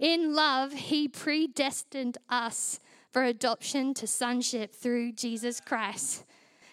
In 0.00 0.34
love, 0.34 0.72
he 0.72 1.06
predestined 1.06 2.18
us 2.28 2.80
for 3.12 3.22
adoption 3.22 3.94
to 3.94 4.08
sonship 4.08 4.74
through 4.74 5.12
Jesus 5.12 5.60
Christ 5.60 6.24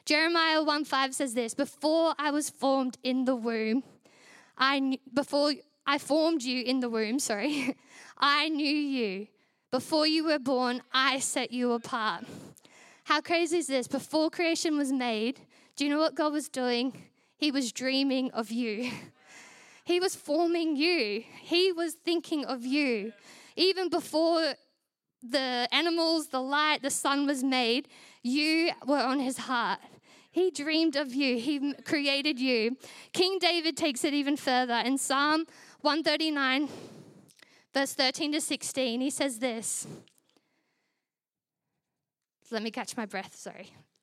Jeremiah 0.05 0.63
1 0.63 0.85
5 0.85 1.13
says 1.13 1.35
this 1.35 1.53
Before 1.53 2.15
I 2.17 2.31
was 2.31 2.49
formed 2.49 2.97
in 3.03 3.25
the 3.25 3.35
womb, 3.35 3.83
I 4.57 4.79
knew, 4.79 4.97
before 5.13 5.53
I 5.85 5.99
formed 5.99 6.41
you 6.41 6.63
in 6.63 6.79
the 6.79 6.89
womb, 6.89 7.19
sorry, 7.19 7.75
I 8.17 8.49
knew 8.49 8.65
you. 8.65 9.27
Before 9.69 10.07
you 10.07 10.25
were 10.25 10.39
born, 10.39 10.81
I 10.91 11.19
set 11.19 11.51
you 11.51 11.73
apart. 11.73 12.25
How 13.03 13.21
crazy 13.21 13.59
is 13.59 13.67
this? 13.67 13.88
Before 13.88 14.31
creation 14.31 14.77
was 14.77 14.91
made, 14.91 15.41
do 15.75 15.84
you 15.84 15.89
know 15.89 16.00
what 16.00 16.15
God 16.15 16.32
was 16.32 16.50
doing? 16.50 16.94
He 17.38 17.51
was 17.51 17.72
dreaming 17.72 18.32
of 18.32 18.51
you. 18.51 18.91
He 19.88 20.00
was 20.00 20.15
forming 20.15 20.75
you. 20.75 21.24
He 21.41 21.72
was 21.72 21.94
thinking 21.94 22.44
of 22.44 22.65
you. 22.65 23.13
Even 23.55 23.88
before 23.88 24.55
the 25.22 25.67
animals, 25.72 26.29
the 26.29 26.39
light, 26.39 26.82
the 26.82 26.89
sun 26.89 27.27
was 27.27 27.44
made, 27.44 27.88
you 28.24 28.72
were 28.88 28.98
on 28.98 29.20
his 29.20 29.38
heart. 29.38 29.79
He 30.32 30.50
dreamed 30.50 30.96
of 30.96 31.13
you, 31.13 31.38
He 31.38 31.74
created 31.86 32.39
you. 32.39 32.77
King 33.13 33.38
David 33.39 33.77
takes 33.77 34.03
it 34.03 34.13
even 34.13 34.36
further. 34.36 34.74
In 34.74 34.98
Psalm 34.98 35.46
139, 35.82 36.67
verse 37.74 37.94
13 37.94 38.34
to 38.34 38.41
16, 38.41 39.01
he 39.01 39.10
says 39.12 39.38
this. 39.38 39.86
Let 42.50 42.63
me 42.63 42.72
catch 42.72 42.98
my 42.98 43.05
breath, 43.05 43.36
sorry. 43.36 43.72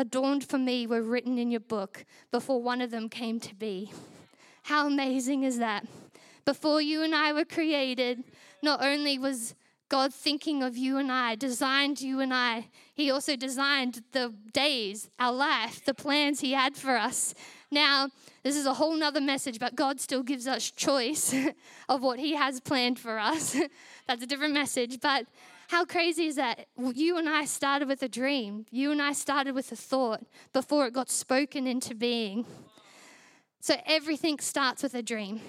adorned 0.00 0.42
for 0.42 0.56
me 0.56 0.86
were 0.86 1.02
written 1.02 1.36
in 1.36 1.50
your 1.50 1.60
book 1.60 2.06
before 2.30 2.62
one 2.62 2.80
of 2.80 2.90
them 2.90 3.10
came 3.10 3.38
to 3.38 3.54
be. 3.54 3.92
How 4.62 4.86
amazing 4.86 5.42
is 5.42 5.58
that? 5.58 5.86
Before 6.46 6.80
you 6.80 7.02
and 7.02 7.14
I 7.14 7.34
were 7.34 7.44
created, 7.44 8.24
not 8.62 8.82
only 8.82 9.18
was 9.18 9.54
God 9.90 10.14
thinking 10.14 10.62
of 10.62 10.74
you 10.74 10.96
and 10.96 11.12
I, 11.12 11.34
designed 11.34 12.00
you 12.00 12.20
and 12.20 12.32
I, 12.32 12.68
He 12.94 13.10
also 13.10 13.36
designed 13.36 14.02
the 14.12 14.32
days, 14.54 15.10
our 15.18 15.34
life, 15.34 15.84
the 15.84 15.92
plans 15.92 16.40
He 16.40 16.52
had 16.52 16.76
for 16.76 16.96
us. 16.96 17.34
Now, 17.70 18.08
this 18.42 18.56
is 18.56 18.64
a 18.64 18.74
whole 18.74 18.96
nother 18.96 19.20
message, 19.20 19.58
but 19.58 19.74
God 19.74 20.00
still 20.00 20.22
gives 20.22 20.46
us 20.46 20.70
choice 20.70 21.34
of 21.90 22.00
what 22.00 22.18
He 22.18 22.36
has 22.36 22.58
planned 22.58 22.98
for 22.98 23.18
us. 23.18 23.54
That's 24.08 24.22
a 24.22 24.26
different 24.26 24.54
message. 24.54 24.98
But 24.98 25.26
How 25.70 25.84
crazy 25.84 26.26
is 26.26 26.34
that? 26.34 26.66
You 26.76 27.16
and 27.16 27.28
I 27.28 27.44
started 27.44 27.86
with 27.86 28.02
a 28.02 28.08
dream. 28.08 28.66
You 28.72 28.90
and 28.90 29.00
I 29.00 29.12
started 29.12 29.54
with 29.54 29.70
a 29.70 29.76
thought 29.76 30.20
before 30.52 30.86
it 30.86 30.92
got 30.92 31.08
spoken 31.08 31.68
into 31.68 31.94
being. 31.94 32.44
So 33.60 33.76
everything 33.86 34.40
starts 34.40 34.82
with 34.82 34.96
a 34.96 35.02
dream. 35.02 35.40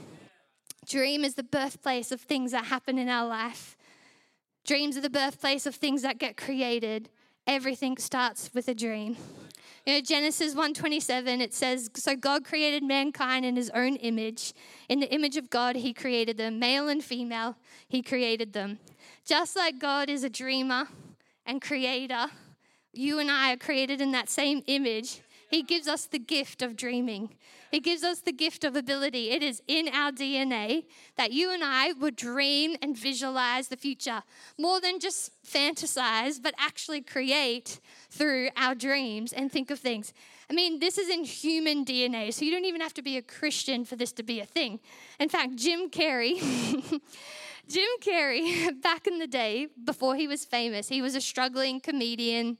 Dream 0.85 1.23
is 1.23 1.33
the 1.33 1.43
birthplace 1.43 2.11
of 2.11 2.21
things 2.21 2.51
that 2.51 2.65
happen 2.65 2.99
in 2.99 3.09
our 3.09 3.27
life. 3.27 3.75
Dreams 4.63 4.95
are 4.95 5.01
the 5.01 5.09
birthplace 5.09 5.65
of 5.65 5.73
things 5.73 6.03
that 6.03 6.19
get 6.19 6.37
created. 6.37 7.09
Everything 7.47 7.97
starts 7.97 8.51
with 8.53 8.67
a 8.67 8.75
dream. 8.75 9.17
You 9.87 9.93
know, 9.93 10.01
Genesis 10.01 10.53
1:27 10.53 11.41
it 11.41 11.55
says 11.55 11.89
so 11.95 12.15
God 12.15 12.45
created 12.45 12.83
mankind 12.83 13.43
in 13.43 13.55
his 13.55 13.71
own 13.71 13.95
image 13.95 14.53
in 14.87 14.99
the 14.99 15.11
image 15.11 15.37
of 15.37 15.49
God 15.49 15.77
he 15.77 15.91
created 15.91 16.37
them 16.37 16.59
male 16.59 16.87
and 16.87 17.03
female 17.03 17.55
he 17.87 18.03
created 18.03 18.53
them 18.53 18.77
just 19.25 19.55
like 19.55 19.79
God 19.79 20.09
is 20.09 20.23
a 20.23 20.29
dreamer 20.29 20.87
and 21.45 21.61
creator 21.61 22.27
you 22.93 23.19
and 23.19 23.31
I 23.31 23.53
are 23.53 23.57
created 23.57 24.01
in 24.01 24.11
that 24.11 24.29
same 24.29 24.63
image 24.67 25.21
he 25.49 25.63
gives 25.63 25.87
us 25.87 26.05
the 26.05 26.19
gift 26.19 26.61
of 26.61 26.75
dreaming 26.75 27.29
he 27.71 27.79
gives 27.79 28.03
us 28.03 28.19
the 28.19 28.33
gift 28.33 28.65
of 28.65 28.75
ability. 28.75 29.31
It 29.31 29.41
is 29.41 29.63
in 29.65 29.87
our 29.87 30.11
DNA 30.11 30.83
that 31.15 31.31
you 31.31 31.53
and 31.53 31.63
I 31.63 31.93
would 31.93 32.17
dream 32.17 32.75
and 32.81 32.97
visualize 32.97 33.69
the 33.69 33.77
future 33.77 34.23
more 34.57 34.81
than 34.81 34.99
just 34.99 35.31
fantasize, 35.43 36.41
but 36.41 36.53
actually 36.57 37.01
create 37.01 37.79
through 38.09 38.49
our 38.57 38.75
dreams 38.75 39.31
and 39.31 39.49
think 39.49 39.71
of 39.71 39.79
things. 39.79 40.13
I 40.51 40.53
mean, 40.53 40.79
this 40.79 40.97
is 40.97 41.07
in 41.07 41.23
human 41.23 41.85
DNA, 41.85 42.33
so 42.33 42.43
you 42.43 42.51
don't 42.51 42.65
even 42.65 42.81
have 42.81 42.93
to 42.95 43.01
be 43.01 43.15
a 43.15 43.21
Christian 43.21 43.85
for 43.85 43.95
this 43.95 44.11
to 44.11 44.21
be 44.21 44.41
a 44.41 44.45
thing. 44.45 44.81
In 45.17 45.29
fact, 45.29 45.55
Jim 45.55 45.89
Carrey. 45.89 46.41
Jim 47.69 47.87
Carrey, 48.01 48.81
back 48.81 49.07
in 49.07 49.17
the 49.19 49.27
day, 49.27 49.67
before 49.81 50.17
he 50.17 50.27
was 50.27 50.43
famous, 50.43 50.89
he 50.89 51.01
was 51.01 51.15
a 51.15 51.21
struggling 51.21 51.79
comedian, 51.79 52.57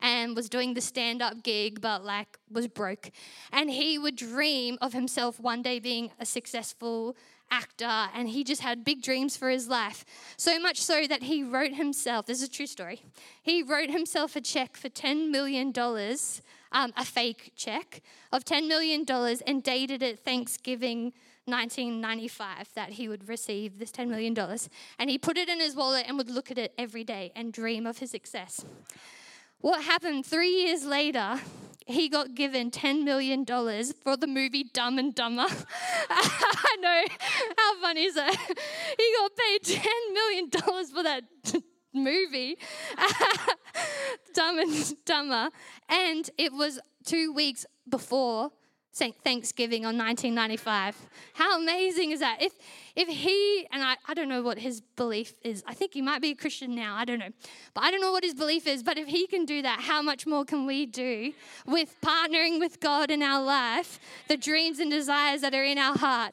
and 0.00 0.34
was 0.34 0.48
doing 0.48 0.72
the 0.72 0.80
stand 0.80 1.20
up 1.20 1.42
gig, 1.42 1.82
but 1.82 2.02
like 2.02 2.38
was 2.50 2.66
broke. 2.66 3.10
And 3.52 3.68
he 3.68 3.98
would 3.98 4.16
dream 4.16 4.78
of 4.80 4.94
himself 4.94 5.38
one 5.38 5.60
day 5.60 5.78
being 5.80 6.12
a 6.18 6.24
successful 6.24 7.14
actor, 7.50 8.08
and 8.14 8.28
he 8.28 8.44
just 8.44 8.62
had 8.62 8.84
big 8.84 9.02
dreams 9.02 9.36
for 9.36 9.50
his 9.50 9.68
life. 9.68 10.04
So 10.36 10.58
much 10.58 10.80
so 10.80 11.06
that 11.06 11.24
he 11.24 11.42
wrote 11.42 11.74
himself, 11.74 12.26
this 12.26 12.42
is 12.42 12.48
a 12.48 12.50
true 12.50 12.66
story, 12.66 13.02
he 13.42 13.62
wrote 13.62 13.90
himself 13.90 14.36
a 14.36 14.40
check 14.40 14.76
for 14.76 14.88
$10 14.88 15.30
million. 15.30 15.72
Um, 16.72 16.92
a 16.96 17.04
fake 17.04 17.52
check 17.54 18.02
of 18.32 18.44
$10 18.44 18.66
million 18.66 19.06
and 19.46 19.62
dated 19.62 20.02
it 20.02 20.18
Thanksgiving 20.18 21.12
1995 21.46 22.68
that 22.74 22.90
he 22.90 23.08
would 23.08 23.28
receive 23.28 23.78
this 23.78 23.92
$10 23.92 24.08
million. 24.08 24.36
And 24.98 25.10
he 25.10 25.18
put 25.18 25.36
it 25.36 25.48
in 25.48 25.60
his 25.60 25.76
wallet 25.76 26.06
and 26.08 26.16
would 26.16 26.30
look 26.30 26.50
at 26.50 26.58
it 26.58 26.72
every 26.78 27.04
day 27.04 27.32
and 27.36 27.52
dream 27.52 27.86
of 27.86 27.98
his 27.98 28.10
success. 28.10 28.64
What 29.60 29.84
happened 29.84 30.26
three 30.26 30.64
years 30.64 30.84
later? 30.84 31.40
He 31.86 32.08
got 32.08 32.34
given 32.34 32.70
$10 32.70 33.04
million 33.04 33.44
for 33.44 34.16
the 34.16 34.26
movie 34.26 34.64
Dumb 34.64 34.98
and 34.98 35.14
Dumber. 35.14 35.46
I 36.10 36.76
know, 36.80 37.04
how 37.58 37.80
funny 37.80 38.04
is 38.04 38.14
that? 38.14 38.34
He 38.98 39.14
got 39.18 39.32
paid 39.36 39.62
$10 39.62 40.14
million 40.14 40.50
for 40.50 41.02
that 41.02 41.24
movie, 41.92 42.56
Dumb 44.32 44.58
and 44.58 45.04
Dumber. 45.04 45.50
And 45.88 46.30
it 46.38 46.52
was 46.52 46.80
two 47.04 47.32
weeks 47.32 47.66
before 47.88 48.50
Thanksgiving 48.94 49.84
on 49.84 49.98
1995. 49.98 50.96
How 51.34 51.58
amazing 51.58 52.12
is 52.12 52.20
that? 52.20 52.40
If 52.40 52.52
if 52.94 53.08
he 53.08 53.66
and 53.72 53.82
I, 53.82 53.96
I 54.06 54.14
don't 54.14 54.28
know 54.28 54.42
what 54.42 54.58
his 54.58 54.80
belief 54.80 55.34
is. 55.42 55.64
I 55.66 55.74
think 55.74 55.94
he 55.94 56.02
might 56.02 56.22
be 56.22 56.30
a 56.30 56.34
Christian 56.34 56.76
now. 56.76 56.94
I 56.94 57.04
don't 57.04 57.18
know, 57.18 57.30
but 57.74 57.82
I 57.82 57.90
don't 57.90 58.00
know 58.00 58.12
what 58.12 58.22
his 58.22 58.34
belief 58.34 58.66
is. 58.68 58.84
But 58.84 58.96
if 58.96 59.08
he 59.08 59.26
can 59.26 59.44
do 59.46 59.62
that, 59.62 59.80
how 59.80 60.00
much 60.00 60.26
more 60.26 60.44
can 60.44 60.64
we 60.64 60.86
do 60.86 61.32
with 61.66 61.96
partnering 62.02 62.60
with 62.60 62.78
God 62.78 63.10
in 63.10 63.22
our 63.22 63.42
life, 63.42 63.98
the 64.28 64.36
dreams 64.36 64.78
and 64.78 64.90
desires 64.90 65.40
that 65.40 65.54
are 65.54 65.64
in 65.64 65.78
our 65.78 65.96
heart? 65.96 66.32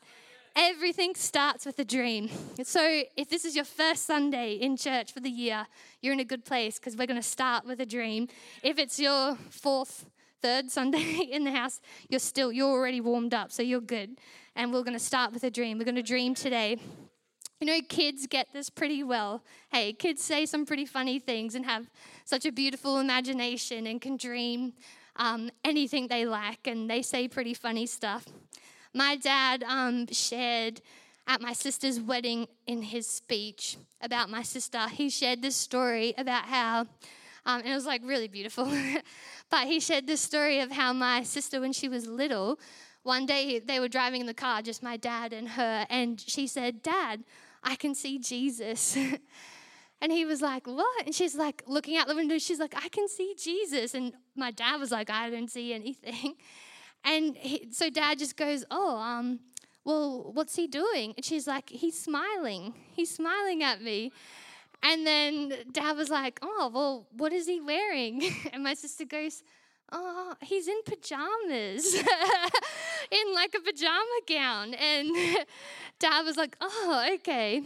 Everything 0.56 1.15
starts 1.15 1.65
with 1.65 1.80
a 1.80 1.86
dream. 1.86 2.30
So, 2.63 3.03
if 3.15 3.30
this 3.30 3.46
is 3.46 3.56
your 3.56 3.65
first 3.65 4.06
Sunday 4.06 4.56
in 4.56 4.75
church 4.75 5.13
for 5.13 5.22
the 5.22 5.30
year, 5.30 5.65
you're 6.01 6.13
in 6.13 6.20
a 6.20 6.25
good 6.25 6.44
place 6.44 6.77
because 6.77 6.98
we're 6.98 7.08
going 7.08 7.22
to 7.22 7.27
start 7.27 7.65
with 7.65 7.80
a 7.80 7.86
dream. 7.86 8.27
If 8.62 8.77
it's 8.77 9.00
your 9.00 9.38
fourth 9.50 10.06
third 10.41 10.71
Sunday 10.71 11.27
in 11.31 11.43
the 11.43 11.51
house, 11.51 11.81
you're 12.10 12.19
still, 12.19 12.51
you're 12.51 12.69
already 12.69 13.01
warmed 13.01 13.33
up, 13.33 13.51
so 13.51 13.62
you're 13.62 13.81
good. 13.81 14.17
And 14.55 14.74
we're 14.74 14.83
going 14.83 14.93
to 14.93 15.00
start 15.00 15.31
with 15.33 15.43
a 15.43 15.51
dream. 15.51 15.77
We're 15.77 15.86
going 15.86 15.95
to 15.95 16.03
dream 16.03 16.36
today. 16.36 16.77
You 17.60 17.67
know, 17.67 17.79
kids 17.88 18.27
get 18.27 18.48
this 18.53 18.69
pretty 18.69 19.03
well. 19.03 19.43
Hey, 19.71 19.93
kids 19.93 20.24
say 20.24 20.45
some 20.45 20.65
pretty 20.65 20.86
funny 20.86 21.19
things 21.19 21.55
and 21.55 21.65
have 21.65 21.89
such 22.25 22.45
a 22.45 22.51
beautiful 22.51 23.00
imagination 23.00 23.88
and 23.88 24.01
can 24.01 24.17
dream 24.17 24.74
um, 25.15 25.51
anything 25.63 26.07
they 26.07 26.25
like, 26.25 26.65
and 26.65 26.89
they 26.89 27.01
say 27.01 27.27
pretty 27.27 27.53
funny 27.53 27.86
stuff. 27.86 28.25
My 28.93 29.15
dad 29.15 29.63
um, 29.63 30.07
shared 30.12 30.81
at 31.27 31.39
my 31.39 31.53
sister's 31.53 32.00
wedding 32.00 32.48
in 32.65 32.81
his 32.81 33.07
speech 33.07 33.77
about 34.01 34.29
my 34.29 34.41
sister, 34.41 34.88
he 34.89 35.10
shared 35.10 35.41
this 35.41 35.55
story 35.55 36.13
about 36.17 36.45
how 36.45 36.88
um, 37.45 37.62
and 37.62 37.69
it 37.69 37.74
was 37.74 37.86
like 37.86 38.01
really 38.03 38.27
beautiful. 38.27 38.65
but 39.51 39.67
he 39.67 39.79
shared 39.79 40.08
this 40.08 40.22
story 40.22 40.60
of 40.62 40.72
how 40.72 40.93
my 40.93 41.24
sister, 41.24 41.60
when 41.60 41.74
she 41.74 41.89
was 41.89 42.08
little, 42.08 42.58
one 43.03 43.25
day 43.25 43.60
they 43.60 43.79
were 43.79 43.89
driving 43.89 44.22
in 44.22 44.27
the 44.27 44.34
car, 44.34 44.62
just 44.62 44.81
my 44.81 44.96
dad 44.96 45.34
and 45.34 45.50
her, 45.50 45.86
and 45.89 46.20
she 46.20 46.48
said, 46.48 46.81
Dad, 46.81 47.24
I 47.62 47.75
can 47.75 47.93
see 47.93 48.17
Jesus. 48.17 48.98
and 50.01 50.12
he 50.12 50.24
was 50.25 50.41
like, 50.41 50.67
What? 50.67 51.05
And 51.05 51.13
she's 51.13 51.36
like, 51.36 51.63
looking 51.67 51.98
out 51.98 52.08
the 52.08 52.15
window, 52.15 52.38
she's 52.38 52.60
like, 52.60 52.74
I 52.75 52.88
can 52.89 53.08
see 53.08 53.36
Jesus. 53.38 53.93
And 53.93 54.13
my 54.36 54.51
dad 54.51 54.79
was 54.79 54.91
like, 54.91 55.10
I 55.10 55.29
don't 55.29 55.51
see 55.51 55.74
anything. 55.74 56.36
And 57.03 57.36
he, 57.36 57.67
so 57.72 57.89
dad 57.89 58.20
just 58.20 58.38
goes, 58.38 58.63
Oh, 58.70 58.96
um, 58.96 59.39
well, 59.84 60.29
what's 60.36 60.55
he 60.55 60.67
doing? 60.67 61.15
And 61.17 61.25
she's 61.25 61.48
like, 61.48 61.67
He's 61.67 62.00
smiling. 62.00 62.75
He's 62.91 63.10
smiling 63.10 63.63
at 63.63 63.81
me. 63.81 64.12
And 64.83 65.05
then 65.05 65.53
dad 65.71 65.95
was 65.95 66.09
like, 66.09 66.39
Oh, 66.41 66.71
well, 66.73 67.07
what 67.11 67.33
is 67.33 67.47
he 67.47 67.59
wearing? 67.59 68.21
And 68.53 68.63
my 68.63 68.73
sister 68.73 69.05
goes, 69.05 69.43
Oh, 69.91 70.33
he's 70.41 70.67
in 70.69 70.81
pajamas, 70.85 71.95
in 73.11 73.33
like 73.33 73.53
a 73.53 73.59
pajama 73.59 74.19
gown. 74.27 74.73
And 74.73 75.11
dad 76.00 76.21
was 76.25 76.38
like, 76.38 76.55
Oh, 76.61 77.09
okay. 77.15 77.61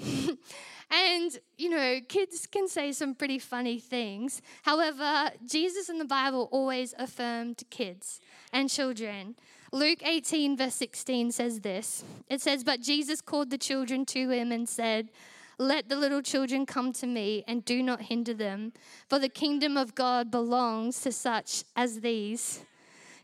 and, 0.91 1.39
you 1.57 1.69
know, 1.69 2.00
kids 2.07 2.48
can 2.48 2.67
say 2.67 2.91
some 2.91 3.15
pretty 3.15 3.39
funny 3.39 3.79
things. 3.79 4.41
However, 4.63 5.31
Jesus 5.45 5.89
in 5.89 6.00
the 6.00 6.05
Bible 6.05 6.50
always 6.51 6.93
affirmed 6.98 7.63
kids 7.69 8.19
and 8.51 8.69
children. 8.69 9.36
Luke 9.72 10.00
18, 10.03 10.57
verse 10.57 10.75
16 10.75 11.31
says 11.31 11.60
this 11.62 12.03
It 12.29 12.41
says, 12.41 12.63
But 12.63 12.81
Jesus 12.81 13.22
called 13.22 13.50
the 13.50 13.57
children 13.57 14.05
to 14.07 14.29
him 14.29 14.51
and 14.51 14.67
said, 14.67 15.10
let 15.57 15.89
the 15.89 15.95
little 15.95 16.21
children 16.21 16.65
come 16.65 16.91
to 16.93 17.07
me 17.07 17.43
and 17.47 17.63
do 17.63 17.81
not 17.81 18.03
hinder 18.03 18.33
them, 18.33 18.74
for 19.09 19.19
the 19.19 19.29
kingdom 19.29 19.77
of 19.77 19.95
God 19.95 20.31
belongs 20.31 21.01
to 21.01 21.12
such 21.12 21.63
as 21.75 22.01
these. 22.01 22.63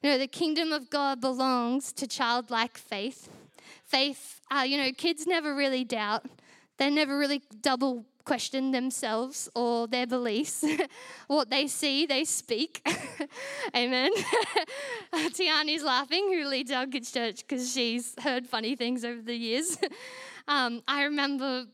You 0.01 0.11
know, 0.11 0.17
the 0.17 0.27
kingdom 0.27 0.71
of 0.71 0.89
God 0.89 1.21
belongs 1.21 1.91
to 1.93 2.07
childlike 2.07 2.77
faith. 2.77 3.29
Faith, 3.85 4.41
uh, 4.49 4.61
you 4.61 4.77
know, 4.77 4.91
kids 4.91 5.27
never 5.27 5.53
really 5.53 5.83
doubt, 5.83 6.25
they 6.77 6.89
never 6.89 7.17
really 7.17 7.41
double 7.61 8.05
question 8.23 8.71
themselves 8.71 9.49
or 9.55 9.87
their 9.87 10.07
beliefs. 10.07 10.63
what 11.27 11.49
they 11.49 11.67
see, 11.67 12.05
they 12.05 12.23
speak. 12.23 12.87
Amen. 13.75 14.11
Tiani's 15.13 15.83
laughing, 15.83 16.31
who 16.31 16.47
leads 16.47 16.71
our 16.71 16.87
kids' 16.87 17.11
church 17.11 17.45
because 17.47 17.71
she's 17.73 18.15
heard 18.21 18.47
funny 18.47 18.75
things 18.75 19.03
over 19.03 19.21
the 19.21 19.35
years. 19.35 19.77
Um, 20.47 20.81
I 20.87 21.03
remember 21.03 21.65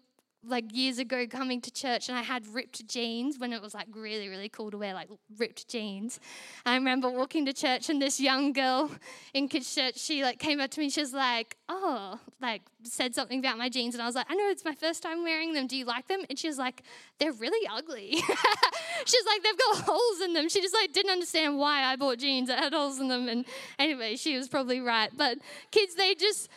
like 0.48 0.76
years 0.76 1.00
ago 1.00 1.28
coming 1.28 1.62
to 1.62 1.72
church 1.72 2.10
and 2.10 2.18
I 2.18 2.22
had 2.22 2.48
ripped 2.48 2.88
jeans 2.88 3.38
when 3.38 3.54
it 3.54 3.62
was 3.62 3.74
like 3.74 3.88
really, 3.94 4.30
really 4.30 4.50
cool 4.50 4.72
to 4.72 4.78
wear 4.78 4.94
like 4.94 5.10
ripped 5.38 5.68
jeans. 5.68 6.20
I 6.66 6.76
remember 6.76 7.10
walking 7.10 7.46
to 7.46 7.54
church 7.54 7.90
and 7.90 8.02
this 8.02 8.20
young 8.20 8.54
girl 8.54 8.92
in 9.34 9.48
kids' 9.48 9.74
church, 9.74 9.98
she 9.98 10.24
like 10.24 10.40
came 10.40 10.60
up 10.60 10.72
to 10.72 10.80
me, 10.80 10.90
she 10.90 11.02
was 11.02 11.14
like, 11.14 11.58
oh, 11.70 12.20
like 12.42 12.62
said 12.84 13.14
something 13.14 13.40
about 13.40 13.58
my 13.58 13.70
jeans 13.70 13.94
and 13.96 14.02
I 14.02 14.06
was 14.06 14.16
like, 14.16 14.28
I 14.30 14.36
know 14.36 14.50
it's 14.50 14.66
my 14.66 14.76
first 14.76 15.04
time 15.04 15.24
wearing 15.24 15.54
them. 15.54 15.68
Do 15.68 15.76
you 15.76 15.86
like 15.86 16.08
them? 16.08 16.22
And 16.30 16.38
she 16.40 16.48
was 16.48 16.58
like, 16.58 16.84
they're 17.20 17.34
really 17.34 17.68
ugly. 17.68 18.12
She's 19.06 19.26
like, 19.26 19.44
they've 19.44 19.58
got 19.58 19.84
holes 19.86 20.22
in 20.24 20.34
them. 20.34 20.50
She 20.50 20.62
just 20.62 20.74
like 20.74 20.94
didn't 20.94 21.12
understand 21.12 21.58
why 21.58 21.84
I 21.84 21.96
bought 21.96 22.20
jeans 22.20 22.48
that 22.48 22.60
had 22.60 22.74
holes 22.74 23.00
in 23.00 23.08
them. 23.08 23.28
And 23.28 23.46
anyway, 23.78 24.16
she 24.16 24.38
was 24.38 24.48
probably 24.48 24.80
right. 24.80 25.10
But 25.16 25.40
kids, 25.72 25.96
they 25.96 26.16
just, 26.16 26.50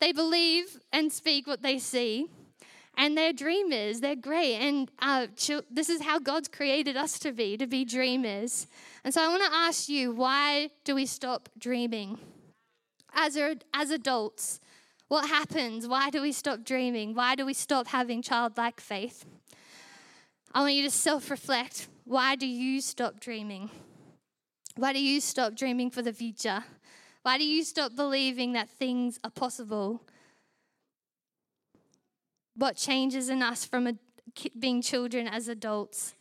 they 0.00 0.12
believe 0.12 0.80
and 0.92 1.12
speak 1.12 1.46
what 1.46 1.62
they 1.62 1.78
see 1.78 2.28
and 2.96 3.16
they're 3.16 3.32
dreamers. 3.32 4.00
They're 4.00 4.16
great. 4.16 4.56
And 4.56 4.90
uh, 5.00 5.26
this 5.70 5.88
is 5.88 6.02
how 6.02 6.18
God's 6.18 6.48
created 6.48 6.96
us 6.96 7.18
to 7.20 7.32
be, 7.32 7.56
to 7.56 7.66
be 7.66 7.84
dreamers. 7.84 8.66
And 9.04 9.12
so 9.12 9.22
I 9.22 9.28
want 9.28 9.42
to 9.44 9.52
ask 9.52 9.88
you 9.88 10.12
why 10.12 10.70
do 10.84 10.94
we 10.94 11.06
stop 11.06 11.48
dreaming? 11.58 12.18
As, 13.14 13.36
a, 13.36 13.56
as 13.74 13.90
adults, 13.90 14.60
what 15.08 15.28
happens? 15.28 15.86
Why 15.86 16.10
do 16.10 16.22
we 16.22 16.32
stop 16.32 16.64
dreaming? 16.64 17.14
Why 17.14 17.34
do 17.34 17.44
we 17.44 17.54
stop 17.54 17.88
having 17.88 18.22
childlike 18.22 18.80
faith? 18.80 19.26
I 20.54 20.60
want 20.60 20.74
you 20.74 20.84
to 20.84 20.90
self 20.90 21.30
reflect. 21.30 21.88
Why 22.04 22.36
do 22.36 22.46
you 22.46 22.80
stop 22.80 23.20
dreaming? 23.20 23.70
Why 24.76 24.92
do 24.92 25.02
you 25.02 25.20
stop 25.20 25.54
dreaming 25.54 25.90
for 25.90 26.02
the 26.02 26.12
future? 26.12 26.64
Why 27.22 27.38
do 27.38 27.44
you 27.44 27.62
stop 27.62 27.94
believing 27.94 28.52
that 28.52 28.68
things 28.68 29.18
are 29.22 29.30
possible? 29.30 30.02
What 32.56 32.76
changes 32.76 33.28
in 33.28 33.42
us 33.42 33.64
from 33.64 33.86
a, 33.86 33.94
being 34.58 34.82
children 34.82 35.26
as 35.26 35.48
adults? 35.48 36.14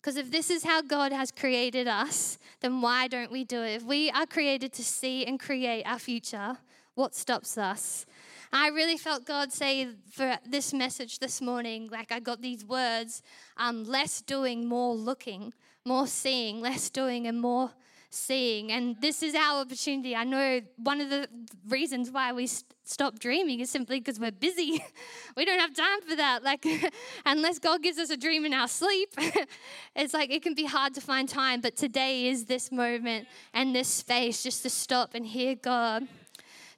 Because 0.00 0.16
if 0.16 0.30
this 0.30 0.50
is 0.50 0.64
how 0.64 0.82
God 0.82 1.12
has 1.12 1.30
created 1.30 1.88
us, 1.88 2.38
then 2.60 2.80
why 2.80 3.08
don't 3.08 3.30
we 3.30 3.44
do 3.44 3.62
it? 3.62 3.76
If 3.76 3.82
we 3.84 4.10
are 4.10 4.26
created 4.26 4.72
to 4.74 4.84
see 4.84 5.24
and 5.24 5.38
create 5.38 5.84
our 5.84 5.98
future, 5.98 6.58
what 6.94 7.14
stops 7.14 7.58
us? 7.58 8.06
I 8.52 8.68
really 8.68 8.96
felt 8.96 9.26
God 9.26 9.52
say 9.52 9.88
for 10.10 10.38
this 10.46 10.72
message 10.72 11.18
this 11.18 11.40
morning, 11.40 11.88
like 11.92 12.10
I 12.10 12.20
got 12.20 12.40
these 12.40 12.64
words 12.64 13.22
um, 13.56 13.84
less 13.84 14.22
doing, 14.22 14.66
more 14.66 14.94
looking, 14.94 15.52
more 15.84 16.06
seeing, 16.06 16.60
less 16.60 16.90
doing, 16.90 17.26
and 17.26 17.40
more 17.40 17.72
seeing. 18.10 18.72
And 18.72 18.96
this 19.00 19.22
is 19.22 19.34
our 19.34 19.60
opportunity. 19.60 20.16
I 20.16 20.24
know 20.24 20.60
one 20.76 21.00
of 21.00 21.10
the 21.10 21.28
reasons 21.68 22.10
why 22.10 22.32
we 22.32 22.46
st- 22.46 22.64
stop 22.84 23.18
dreaming 23.18 23.60
is 23.60 23.70
simply 23.70 24.00
because 24.00 24.18
we're 24.18 24.30
busy. 24.30 24.82
we 25.36 25.44
don't 25.44 25.60
have 25.60 25.74
time 25.74 26.00
for 26.08 26.16
that. 26.16 26.42
Like, 26.42 26.66
unless 27.26 27.58
God 27.58 27.82
gives 27.82 27.98
us 27.98 28.10
a 28.10 28.16
dream 28.16 28.44
in 28.44 28.54
our 28.54 28.68
sleep, 28.68 29.10
it's 29.96 30.14
like 30.14 30.30
it 30.30 30.42
can 30.42 30.54
be 30.54 30.64
hard 30.64 30.94
to 30.94 31.00
find 31.00 31.28
time. 31.28 31.60
But 31.60 31.76
today 31.76 32.28
is 32.28 32.46
this 32.46 32.72
moment 32.72 33.28
and 33.52 33.74
this 33.74 33.88
space 33.88 34.42
just 34.42 34.62
to 34.62 34.70
stop 34.70 35.14
and 35.14 35.26
hear 35.26 35.54
God. 35.54 36.08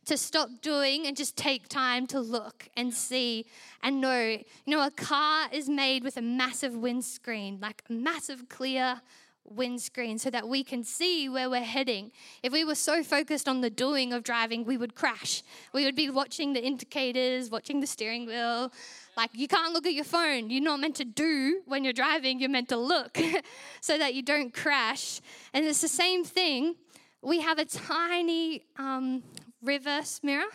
To 0.06 0.16
stop 0.16 0.48
doing 0.62 1.06
and 1.06 1.16
just 1.16 1.36
take 1.36 1.68
time 1.68 2.06
to 2.08 2.18
look 2.18 2.68
and 2.76 2.92
see 2.92 3.46
and 3.82 4.00
know. 4.00 4.38
You 4.64 4.76
know, 4.76 4.84
a 4.84 4.90
car 4.90 5.46
is 5.52 5.68
made 5.68 6.02
with 6.02 6.16
a 6.16 6.22
massive 6.22 6.74
windscreen, 6.74 7.58
like 7.60 7.84
massive 7.88 8.48
clear 8.48 9.02
windscreen 9.50 10.18
so 10.18 10.30
that 10.30 10.48
we 10.48 10.62
can 10.62 10.84
see 10.84 11.28
where 11.28 11.50
we're 11.50 11.60
heading. 11.60 12.12
If 12.42 12.52
we 12.52 12.64
were 12.64 12.74
so 12.74 13.02
focused 13.02 13.48
on 13.48 13.60
the 13.60 13.70
doing 13.70 14.12
of 14.12 14.22
driving, 14.22 14.64
we 14.64 14.76
would 14.76 14.94
crash. 14.94 15.42
We 15.72 15.84
would 15.84 15.96
be 15.96 16.10
watching 16.10 16.52
the 16.52 16.64
indicators, 16.64 17.50
watching 17.50 17.80
the 17.80 17.86
steering 17.86 18.26
wheel. 18.26 18.72
Like, 19.16 19.30
you 19.34 19.48
can't 19.48 19.72
look 19.72 19.86
at 19.86 19.94
your 19.94 20.04
phone. 20.04 20.50
You're 20.50 20.62
not 20.62 20.80
meant 20.80 20.96
to 20.96 21.04
do 21.04 21.62
when 21.66 21.84
you're 21.84 21.92
driving, 21.92 22.40
you're 22.40 22.48
meant 22.48 22.68
to 22.70 22.76
look 22.76 23.18
so 23.80 23.98
that 23.98 24.14
you 24.14 24.22
don't 24.22 24.52
crash. 24.54 25.20
And 25.52 25.64
it's 25.64 25.80
the 25.80 25.88
same 25.88 26.24
thing. 26.24 26.76
We 27.22 27.40
have 27.40 27.58
a 27.58 27.64
tiny 27.64 28.62
um, 28.78 29.22
reverse 29.62 30.20
mirror. 30.22 30.50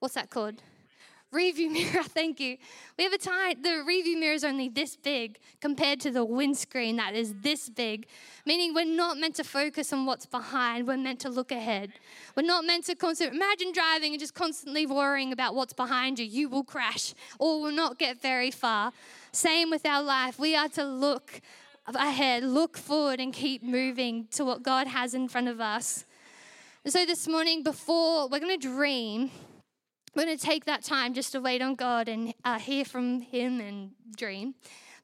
What's 0.00 0.14
that 0.14 0.30
called? 0.30 0.60
Review 1.34 1.70
mirror, 1.72 2.02
thank 2.02 2.40
you. 2.40 2.56
We 2.96 3.04
have 3.04 3.12
a 3.12 3.18
time, 3.18 3.60
the 3.62 3.82
review 3.86 4.18
mirror 4.18 4.34
is 4.34 4.44
only 4.44 4.68
this 4.68 4.96
big 4.96 5.38
compared 5.60 6.00
to 6.00 6.10
the 6.10 6.24
windscreen 6.24 6.96
that 6.96 7.14
is 7.14 7.34
this 7.42 7.68
big, 7.68 8.06
meaning 8.46 8.72
we're 8.74 8.84
not 8.84 9.18
meant 9.18 9.34
to 9.36 9.44
focus 9.44 9.92
on 9.92 10.06
what's 10.06 10.26
behind, 10.26 10.86
we're 10.86 10.96
meant 10.96 11.20
to 11.20 11.28
look 11.28 11.50
ahead. 11.50 11.92
We're 12.36 12.46
not 12.46 12.64
meant 12.64 12.84
to 12.84 12.94
constantly, 12.94 13.36
imagine 13.36 13.72
driving 13.72 14.12
and 14.12 14.20
just 14.20 14.34
constantly 14.34 14.86
worrying 14.86 15.32
about 15.32 15.54
what's 15.54 15.72
behind 15.72 16.18
you. 16.18 16.24
You 16.24 16.48
will 16.48 16.64
crash 16.64 17.14
or 17.38 17.60
will 17.60 17.72
not 17.72 17.98
get 17.98 18.20
very 18.20 18.50
far. 18.50 18.92
Same 19.32 19.70
with 19.70 19.84
our 19.84 20.02
life. 20.02 20.38
We 20.38 20.54
are 20.54 20.68
to 20.70 20.84
look 20.84 21.40
ahead, 21.86 22.44
look 22.44 22.76
forward, 22.76 23.20
and 23.20 23.32
keep 23.32 23.62
moving 23.62 24.26
to 24.32 24.44
what 24.44 24.62
God 24.62 24.86
has 24.86 25.14
in 25.14 25.28
front 25.28 25.48
of 25.48 25.60
us. 25.60 26.04
So 26.86 27.04
this 27.06 27.26
morning, 27.26 27.62
before 27.62 28.28
we're 28.28 28.40
going 28.40 28.58
to 28.58 28.68
dream, 28.68 29.30
we're 30.14 30.24
going 30.24 30.36
to 30.36 30.44
take 30.44 30.64
that 30.66 30.82
time 30.82 31.14
just 31.14 31.32
to 31.32 31.40
wait 31.40 31.60
on 31.60 31.74
God 31.74 32.08
and 32.08 32.34
uh, 32.44 32.58
hear 32.58 32.84
from 32.84 33.20
Him 33.20 33.60
and 33.60 33.90
dream. 34.16 34.54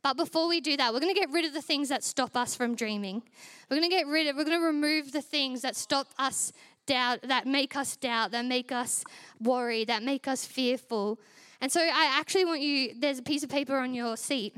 But 0.02 0.16
before 0.16 0.48
we 0.48 0.60
do 0.60 0.76
that, 0.76 0.92
we're 0.92 1.00
going 1.00 1.14
to 1.14 1.20
get 1.20 1.30
rid 1.30 1.44
of 1.44 1.52
the 1.52 1.60
things 1.60 1.88
that 1.90 2.02
stop 2.02 2.36
us 2.36 2.54
from 2.54 2.74
dreaming. 2.74 3.22
We're 3.68 3.76
going 3.78 3.90
to 3.90 3.94
get 3.94 4.06
rid 4.06 4.28
of, 4.28 4.36
we're 4.36 4.44
going 4.44 4.58
to 4.58 4.64
remove 4.66 5.12
the 5.12 5.20
things 5.20 5.62
that 5.62 5.76
stop 5.76 6.08
us 6.18 6.52
doubt, 6.86 7.20
that 7.22 7.46
make 7.46 7.76
us 7.76 7.96
doubt, 7.96 8.30
that 8.30 8.44
make 8.46 8.72
us 8.72 9.04
worry, 9.40 9.84
that 9.84 10.02
make 10.02 10.26
us 10.26 10.46
fearful. 10.46 11.20
And 11.60 11.70
so 11.70 11.80
I 11.80 12.16
actually 12.18 12.46
want 12.46 12.62
you, 12.62 12.94
there's 12.98 13.18
a 13.18 13.22
piece 13.22 13.42
of 13.42 13.50
paper 13.50 13.76
on 13.76 13.92
your 13.92 14.16
seat. 14.16 14.56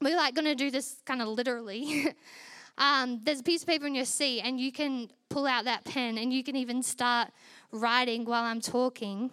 We're 0.00 0.16
like 0.16 0.34
going 0.34 0.44
to 0.46 0.54
do 0.54 0.70
this 0.70 0.96
kind 1.06 1.22
of 1.22 1.28
literally. 1.28 2.14
um, 2.78 3.20
there's 3.22 3.40
a 3.40 3.44
piece 3.44 3.62
of 3.62 3.68
paper 3.68 3.86
on 3.86 3.94
your 3.94 4.04
seat, 4.04 4.42
and 4.42 4.60
you 4.60 4.72
can 4.72 5.08
pull 5.30 5.46
out 5.46 5.64
that 5.64 5.84
pen 5.84 6.18
and 6.18 6.32
you 6.32 6.42
can 6.42 6.56
even 6.56 6.82
start 6.82 7.28
writing 7.72 8.24
while 8.24 8.42
I'm 8.42 8.60
talking. 8.60 9.30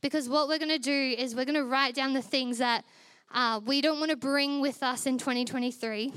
Because 0.00 0.28
what 0.28 0.48
we're 0.48 0.58
going 0.58 0.70
to 0.70 0.78
do 0.78 1.14
is 1.18 1.34
we're 1.34 1.44
going 1.44 1.54
to 1.56 1.64
write 1.64 1.94
down 1.94 2.14
the 2.14 2.22
things 2.22 2.58
that 2.58 2.84
uh, 3.32 3.60
we 3.64 3.80
don't 3.80 3.98
want 3.98 4.10
to 4.10 4.16
bring 4.16 4.60
with 4.60 4.82
us 4.82 5.06
in 5.06 5.18
2023, 5.18 6.12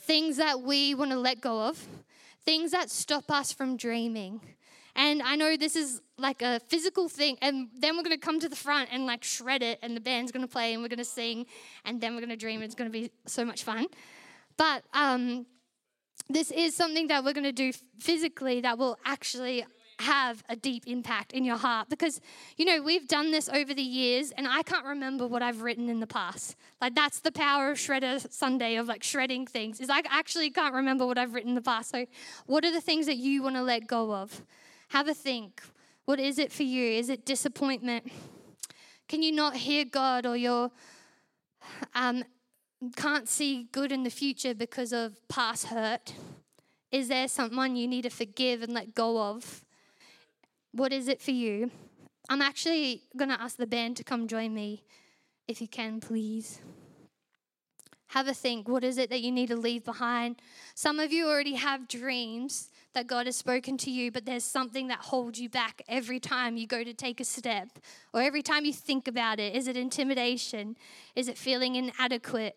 things 0.00 0.36
that 0.36 0.60
we 0.60 0.94
want 0.94 1.10
to 1.10 1.18
let 1.18 1.40
go 1.40 1.62
of, 1.62 1.86
things 2.44 2.72
that 2.72 2.90
stop 2.90 3.30
us 3.30 3.52
from 3.52 3.76
dreaming. 3.76 4.40
And 4.96 5.22
I 5.22 5.36
know 5.36 5.56
this 5.56 5.76
is 5.76 6.00
like 6.18 6.42
a 6.42 6.60
physical 6.68 7.08
thing, 7.08 7.38
and 7.40 7.68
then 7.78 7.96
we're 7.96 8.02
going 8.02 8.18
to 8.18 8.24
come 8.24 8.40
to 8.40 8.48
the 8.48 8.56
front 8.56 8.90
and 8.92 9.06
like 9.06 9.24
shred 9.24 9.62
it, 9.62 9.78
and 9.82 9.96
the 9.96 10.00
band's 10.00 10.32
going 10.32 10.46
to 10.46 10.52
play, 10.52 10.72
and 10.74 10.82
we're 10.82 10.88
going 10.88 10.98
to 10.98 11.04
sing, 11.04 11.46
and 11.84 12.00
then 12.00 12.14
we're 12.14 12.20
going 12.20 12.30
to 12.30 12.36
dream. 12.36 12.62
It's 12.62 12.74
going 12.74 12.90
to 12.90 12.92
be 12.92 13.10
so 13.26 13.44
much 13.44 13.62
fun. 13.62 13.86
But 14.56 14.84
um, 14.92 15.46
this 16.28 16.50
is 16.50 16.76
something 16.76 17.08
that 17.08 17.24
we're 17.24 17.32
going 17.32 17.44
to 17.44 17.52
do 17.52 17.72
physically 17.98 18.60
that 18.60 18.78
will 18.78 18.98
actually 19.04 19.64
have 20.04 20.42
a 20.48 20.56
deep 20.56 20.84
impact 20.86 21.32
in 21.32 21.44
your 21.44 21.56
heart. 21.56 21.88
Because 21.88 22.20
you 22.56 22.64
know 22.64 22.80
we've 22.82 23.08
done 23.08 23.30
this 23.30 23.48
over 23.48 23.74
the 23.74 23.82
years 23.82 24.30
and 24.36 24.46
i 24.46 24.62
can't 24.62 24.86
remember 24.86 25.26
what 25.26 25.42
i've 25.42 25.62
written 25.62 25.88
in 25.88 26.00
the 26.00 26.06
past. 26.06 26.56
Like 26.80 26.94
that's 26.94 27.20
the 27.20 27.32
power 27.32 27.70
of 27.70 27.78
shredder 27.78 28.30
sunday 28.32 28.76
of 28.76 28.86
like 28.86 29.02
shredding 29.02 29.46
things 29.46 29.80
is 29.80 29.90
i 29.90 30.02
actually 30.08 30.50
can't 30.50 30.74
remember 30.74 31.06
what 31.06 31.18
i've 31.18 31.34
written 31.34 31.50
in 31.50 31.54
the 31.54 31.62
past. 31.62 31.90
So 31.90 32.06
what 32.46 32.64
are 32.64 32.72
the 32.72 32.80
things 32.80 33.06
that 33.06 33.16
you 33.16 33.42
want 33.42 33.56
to 33.56 33.62
let 33.62 33.86
go 33.86 34.14
of? 34.14 34.42
Have 34.88 35.08
a 35.08 35.14
think. 35.14 35.62
What 36.04 36.20
is 36.20 36.38
it 36.38 36.52
for 36.52 36.64
you? 36.64 36.98
Is 36.98 37.08
it 37.08 37.24
disappointment? 37.24 38.12
Can 39.08 39.22
you 39.22 39.32
not 39.32 39.56
hear 39.56 39.84
god 39.84 40.26
or 40.26 40.36
you're 40.36 40.70
um, 41.94 42.24
can't 42.96 43.28
see 43.28 43.68
good 43.72 43.90
in 43.92 44.02
the 44.02 44.10
future 44.10 44.54
because 44.54 44.92
of 44.92 45.26
past 45.28 45.66
hurt? 45.66 46.12
Is 46.90 47.08
there 47.08 47.26
someone 47.28 47.76
you 47.76 47.88
need 47.88 48.02
to 48.02 48.10
forgive 48.10 48.62
and 48.62 48.72
let 48.72 48.94
go 48.94 49.20
of 49.20 49.63
what 50.74 50.92
is 50.92 51.08
it 51.08 51.22
for 51.22 51.30
you? 51.30 51.70
I'm 52.28 52.42
actually 52.42 53.02
going 53.16 53.30
to 53.30 53.40
ask 53.40 53.56
the 53.56 53.66
band 53.66 53.96
to 53.98 54.04
come 54.04 54.26
join 54.26 54.52
me, 54.52 54.82
if 55.46 55.60
you 55.60 55.68
can, 55.68 56.00
please. 56.00 56.60
Have 58.08 58.28
a 58.28 58.34
think. 58.34 58.68
What 58.68 58.82
is 58.82 58.98
it 58.98 59.10
that 59.10 59.20
you 59.20 59.30
need 59.30 59.48
to 59.48 59.56
leave 59.56 59.84
behind? 59.84 60.36
Some 60.74 60.98
of 60.98 61.12
you 61.12 61.28
already 61.28 61.54
have 61.54 61.86
dreams 61.88 62.70
that 62.92 63.06
God 63.06 63.26
has 63.26 63.36
spoken 63.36 63.76
to 63.78 63.90
you, 63.90 64.10
but 64.10 64.24
there's 64.24 64.44
something 64.44 64.88
that 64.88 64.98
holds 64.98 65.40
you 65.40 65.48
back 65.48 65.82
every 65.88 66.20
time 66.20 66.56
you 66.56 66.66
go 66.66 66.82
to 66.82 66.94
take 66.94 67.20
a 67.20 67.24
step 67.24 67.68
or 68.12 68.22
every 68.22 68.42
time 68.42 68.64
you 68.64 68.72
think 68.72 69.08
about 69.08 69.38
it. 69.38 69.54
Is 69.54 69.68
it 69.68 69.76
intimidation? 69.76 70.76
Is 71.14 71.28
it 71.28 71.38
feeling 71.38 71.76
inadequate? 71.76 72.56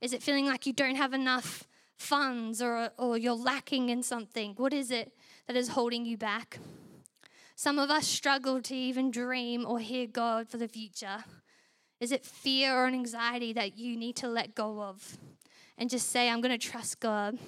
Is 0.00 0.12
it 0.12 0.22
feeling 0.22 0.46
like 0.46 0.66
you 0.66 0.72
don't 0.72 0.96
have 0.96 1.14
enough 1.14 1.66
funds 1.96 2.60
or, 2.60 2.90
or 2.98 3.16
you're 3.16 3.34
lacking 3.34 3.88
in 3.88 4.02
something? 4.02 4.54
What 4.56 4.72
is 4.72 4.90
it 4.90 5.12
that 5.46 5.56
is 5.56 5.68
holding 5.68 6.04
you 6.04 6.16
back? 6.16 6.58
Some 7.58 7.78
of 7.78 7.88
us 7.88 8.06
struggle 8.06 8.60
to 8.60 8.74
even 8.74 9.10
dream 9.10 9.64
or 9.66 9.78
hear 9.78 10.06
God 10.06 10.46
for 10.46 10.58
the 10.58 10.68
future. 10.68 11.24
Is 12.00 12.12
it 12.12 12.22
fear 12.22 12.74
or 12.76 12.84
an 12.84 12.92
anxiety 12.92 13.54
that 13.54 13.78
you 13.78 13.96
need 13.96 14.14
to 14.16 14.28
let 14.28 14.54
go 14.54 14.82
of 14.82 15.16
and 15.78 15.88
just 15.88 16.10
say, 16.10 16.28
I'm 16.28 16.42
going 16.42 16.56
to 16.56 16.68
trust 16.68 17.00
God? 17.00 17.38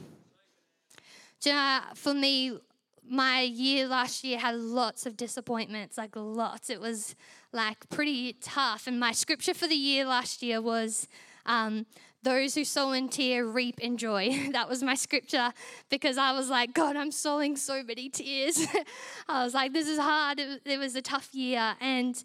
Do 1.43 1.51
you 1.51 1.55
know, 1.55 1.81
for 1.95 2.15
me, 2.15 2.59
my 3.07 3.43
year 3.43 3.87
last 3.87 4.25
year 4.25 4.39
had 4.39 4.55
lots 4.57 5.05
of 5.05 5.15
disappointments, 5.15 5.99
like 5.99 6.17
lots. 6.17 6.71
It 6.71 6.81
was 6.81 7.15
like 7.53 7.87
pretty 7.91 8.33
tough. 8.33 8.87
And 8.87 8.99
my 8.99 9.13
scripture 9.13 9.53
for 9.53 9.69
the 9.69 9.75
year 9.75 10.07
last 10.07 10.43
year 10.43 10.63
was 10.63 11.07
um, 11.45 11.85
those 12.23 12.55
who 12.55 12.65
sow 12.65 12.93
in 12.93 13.09
tear 13.09 13.47
reap 13.47 13.81
in 13.81 13.97
joy. 13.97 14.49
that 14.53 14.69
was 14.69 14.83
my 14.83 14.95
scripture 14.95 15.53
because 15.89 16.19
I 16.19 16.33
was 16.33 16.49
like, 16.49 16.75
God, 16.75 16.97
I'm 16.97 17.13
sowing 17.13 17.57
so 17.57 17.83
many 17.83 18.09
tears. 18.09 18.67
I 19.29 19.45
was 19.45 19.55
like, 19.55 19.73
this 19.73 19.89
is 19.89 19.99
hard. 19.99 20.41
It, 20.41 20.63
it, 20.65 20.79
was 20.79 20.97
a 20.97 21.03
tough 21.03 21.33
year. 21.33 21.75
And 21.81 22.23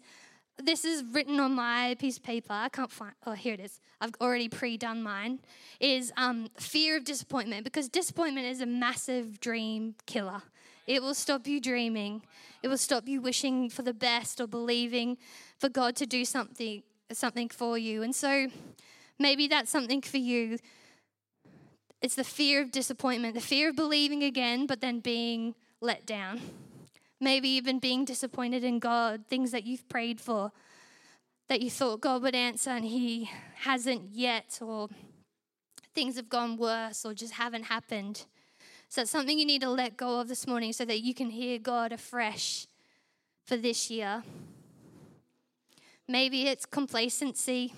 this 0.62 0.84
is 0.84 1.04
written 1.12 1.40
on 1.40 1.54
my 1.54 1.96
piece 1.98 2.16
of 2.16 2.22
paper. 2.22 2.52
I 2.52 2.68
can't 2.68 2.90
find, 2.90 3.12
oh, 3.26 3.32
here 3.32 3.54
it 3.54 3.60
is. 3.60 3.80
I've 4.00 4.12
already 4.20 4.48
pre 4.48 4.76
done 4.76 5.02
mine. 5.02 5.40
Is 5.80 6.12
um, 6.16 6.48
fear 6.58 6.96
of 6.96 7.04
disappointment 7.04 7.64
because 7.64 7.88
disappointment 7.88 8.46
is 8.46 8.60
a 8.60 8.66
massive 8.66 9.40
dream 9.40 9.94
killer. 10.06 10.42
It 10.86 11.02
will 11.02 11.14
stop 11.14 11.46
you 11.46 11.60
dreaming. 11.60 12.22
It 12.62 12.68
will 12.68 12.78
stop 12.78 13.08
you 13.08 13.20
wishing 13.20 13.70
for 13.70 13.82
the 13.82 13.94
best 13.94 14.40
or 14.40 14.46
believing 14.46 15.16
for 15.58 15.68
God 15.68 15.96
to 15.96 16.06
do 16.06 16.24
something 16.24 16.82
something 17.12 17.48
for 17.48 17.78
you. 17.78 18.02
And 18.02 18.14
so 18.14 18.48
Maybe 19.18 19.46
that's 19.46 19.70
something 19.70 20.02
for 20.02 20.18
you. 20.18 20.58
It's 22.02 22.16
the 22.16 22.24
fear 22.24 22.60
of 22.60 22.70
disappointment, 22.70 23.34
the 23.34 23.40
fear 23.40 23.70
of 23.70 23.76
believing 23.76 24.22
again, 24.22 24.66
but 24.66 24.80
then 24.80 25.00
being 25.00 25.54
let 25.80 26.04
down. 26.04 26.40
Maybe 27.20 27.48
even 27.48 27.78
being 27.78 28.04
disappointed 28.04 28.64
in 28.64 28.78
God, 28.78 29.24
things 29.28 29.52
that 29.52 29.64
you've 29.64 29.88
prayed 29.88 30.20
for, 30.20 30.52
that 31.48 31.62
you 31.62 31.70
thought 31.70 32.00
God 32.00 32.22
would 32.22 32.34
answer 32.34 32.70
and 32.70 32.84
He 32.84 33.30
hasn't 33.60 34.10
yet, 34.12 34.58
or 34.60 34.88
things 35.94 36.16
have 36.16 36.28
gone 36.28 36.56
worse 36.56 37.04
or 37.06 37.14
just 37.14 37.34
haven't 37.34 37.64
happened. 37.64 38.26
So 38.88 39.02
it's 39.02 39.10
something 39.10 39.38
you 39.38 39.46
need 39.46 39.62
to 39.62 39.70
let 39.70 39.96
go 39.96 40.20
of 40.20 40.28
this 40.28 40.46
morning 40.46 40.72
so 40.72 40.84
that 40.84 41.00
you 41.00 41.14
can 41.14 41.30
hear 41.30 41.58
God 41.58 41.92
afresh 41.92 42.66
for 43.44 43.56
this 43.56 43.90
year. 43.90 44.22
Maybe 46.06 46.48
it's 46.48 46.66
complacency, 46.66 47.72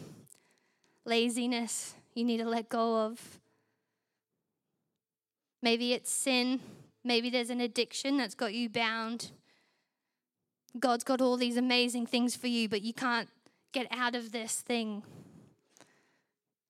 laziness 1.06 1.94
you 2.14 2.24
need 2.24 2.38
to 2.38 2.48
let 2.48 2.68
go 2.68 3.06
of. 3.06 3.38
Maybe 5.62 5.92
it's 5.92 6.10
sin. 6.10 6.60
Maybe 7.04 7.30
there's 7.30 7.50
an 7.50 7.60
addiction 7.60 8.16
that's 8.16 8.34
got 8.34 8.52
you 8.52 8.68
bound. 8.68 9.30
God's 10.78 11.04
got 11.04 11.20
all 11.20 11.36
these 11.36 11.56
amazing 11.56 12.06
things 12.06 12.36
for 12.36 12.48
you, 12.48 12.68
but 12.68 12.82
you 12.82 12.92
can't 12.92 13.28
get 13.72 13.86
out 13.90 14.14
of 14.14 14.32
this 14.32 14.60
thing. 14.60 15.02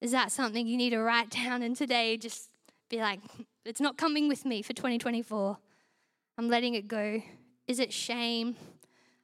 Is 0.00 0.12
that 0.12 0.30
something 0.30 0.66
you 0.66 0.76
need 0.76 0.90
to 0.90 1.00
write 1.00 1.30
down 1.30 1.62
and 1.62 1.74
today 1.74 2.16
just 2.16 2.50
be 2.88 2.98
like, 2.98 3.20
it's 3.64 3.80
not 3.80 3.96
coming 3.96 4.28
with 4.28 4.44
me 4.44 4.62
for 4.62 4.72
2024? 4.72 5.58
I'm 6.38 6.48
letting 6.48 6.74
it 6.74 6.86
go. 6.86 7.22
Is 7.66 7.80
it 7.80 7.92
shame? 7.92 8.56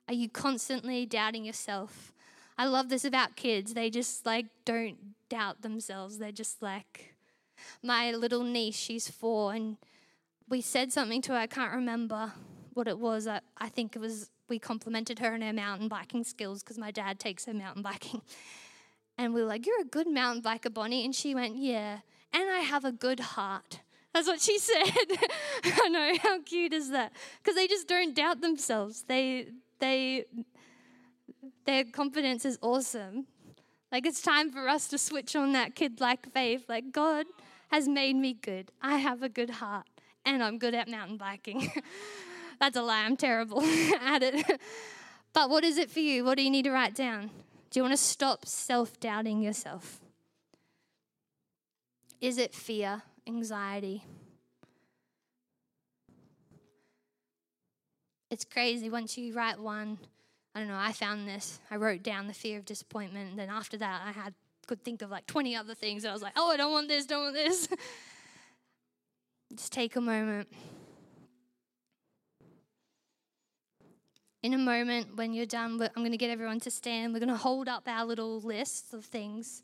Are 0.09 0.15
you 0.15 0.29
constantly 0.29 1.07
doubting 1.07 1.45
yourself? 1.45 2.13
I 2.59 2.67
love 2.67 2.89
this 2.89 3.05
about 3.05 3.37
kids. 3.37 3.75
They 3.75 3.91
just 3.91 4.27
like 4.27 4.47
don't 4.65 4.97
doubt 5.29 5.63
themselves. 5.63 6.19
They're 6.19 6.33
just 6.33 6.63
like, 6.63 7.15
my 7.83 8.13
little 8.13 8.43
niece, 8.43 8.77
she's 8.77 9.09
four, 9.09 9.53
and 9.55 9.77
we 10.49 10.61
said 10.61 10.93
something 10.93 11.23
to 11.23 11.33
her. 11.33 11.39
I 11.39 11.47
can't 11.47 11.73
remember 11.73 12.33
what 12.75 12.89
it 12.89 12.99
was. 12.99 13.27
I, 13.27 13.41
I 13.59 13.69
think 13.69 13.97
it 13.97 13.99
was 13.99 14.31
we 14.49 14.59
complimented 14.59 15.19
her 15.21 15.33
on 15.33 15.41
her 15.41 15.53
mountain 15.53 15.89
biking 15.89 16.25
skills 16.25 16.63
because 16.63 16.79
my 16.79 16.91
dad 16.91 17.19
takes 17.19 17.47
her 17.47 17.55
mountain 17.55 17.83
biking. 17.83 18.23
And 19.19 19.35
we 19.35 19.43
were 19.43 19.47
like, 19.47 19.67
You're 19.67 19.83
a 19.83 19.85
good 19.85 20.09
mountain 20.09 20.43
biker, 20.43 20.73
Bonnie. 20.73 21.05
And 21.05 21.15
she 21.15 21.35
went, 21.35 21.57
Yeah. 21.57 21.99
And 22.33 22.51
I 22.51 22.61
have 22.61 22.85
a 22.85 22.93
good 22.93 23.21
heart. 23.21 23.81
That's 24.15 24.27
what 24.27 24.41
she 24.41 24.59
said. 24.71 24.83
I 25.65 25.89
know, 25.89 26.15
how 26.23 26.41
cute 26.41 26.73
is 26.73 26.91
that? 26.91 27.13
Because 27.39 27.55
they 27.55 27.67
just 27.67 27.87
don't 27.87 28.15
doubt 28.15 28.41
themselves. 28.41 29.05
They, 29.07 29.49
they, 29.81 30.25
their 31.65 31.85
confidence 31.85 32.45
is 32.45 32.59
awesome. 32.63 33.27
Like 33.91 34.07
it's 34.07 34.23
time 34.23 34.51
for 34.51 34.69
us 34.69 34.89
to 34.89 34.99
switch 34.99 35.37
on 35.37 35.53
that 35.53 35.75
kid 35.75 36.01
like 36.01 36.33
faith. 36.33 36.65
Like, 36.69 36.93
God 36.93 37.27
has 37.71 37.89
made 37.89 38.17
me 38.17 38.35
good. 38.35 38.71
I 38.81 38.97
have 38.97 39.23
a 39.23 39.29
good 39.29 39.51
heart 39.51 39.87
and 40.25 40.43
I'm 40.43 40.59
good 40.59 40.75
at 40.75 40.89
mountain 40.89 41.17
biking. 41.17 41.71
That's 42.61 42.77
a 42.77 42.83
lie. 42.83 43.05
I'm 43.05 43.17
terrible 43.17 43.63
at 44.01 44.23
it. 44.23 44.61
but 45.33 45.51
what 45.51 45.65
is 45.65 45.79
it 45.79 45.91
for 45.91 46.01
you? 46.01 46.25
What 46.25 46.37
do 46.39 46.43
you 46.43 46.51
need 46.51 46.65
to 46.65 46.71
write 46.71 46.95
down? 46.95 47.31
Do 47.71 47.79
you 47.81 47.83
want 47.83 47.93
to 47.93 48.03
stop 48.03 48.47
self 48.47 48.99
doubting 49.01 49.43
yourself? 49.43 50.01
Is 52.21 52.39
it 52.39 52.55
fear, 52.55 53.03
anxiety? 53.27 54.05
It's 58.31 58.45
crazy 58.45 58.89
once 58.89 59.19
you 59.19 59.35
write 59.35 59.59
one. 59.59 59.99
I 60.55 60.61
don't 60.61 60.69
know, 60.69 60.79
I 60.79 60.93
found 60.93 61.27
this. 61.27 61.61
I 61.71 61.77
wrote 61.77 62.03
down 62.03 62.27
the 62.27 62.35
fear 62.35 62.59
of 62.59 62.65
disappointment. 62.65 63.31
And 63.31 63.39
then 63.39 63.49
after 63.49 63.77
that, 63.79 64.03
I 64.05 64.13
had 64.13 64.35
could 64.67 64.85
think 64.85 65.03
of 65.03 65.11
like 65.11 65.27
20 65.27 65.57
other 65.57 65.75
things. 65.75 66.05
And 66.05 66.11
I 66.11 66.13
was 66.15 66.23
like, 66.23 66.35
oh, 66.37 66.51
I 66.51 66.57
don't 66.57 66.73
want 66.73 66.89
this, 66.89 67.07
don't 67.07 67.23
want 67.23 67.35
this. 67.35 67.69
Just 69.55 69.73
take 69.73 69.97
a 69.97 70.01
moment. 70.01 70.49
in 74.43 74.55
a 74.55 74.59
moment 74.59 75.17
when 75.17 75.33
you're 75.33 75.47
done, 75.47 75.81
I'm 75.95 76.03
going 76.03 76.11
to 76.11 76.17
get 76.17 76.31
everyone 76.31 76.61
to 76.61 76.71
stand. 76.71 77.13
We're 77.13 77.21
going 77.21 77.29
to 77.29 77.37
hold 77.37 77.69
up 77.69 77.85
our 77.87 78.05
little 78.05 78.41
lists 78.41 78.93
of 78.93 79.05
things 79.05 79.63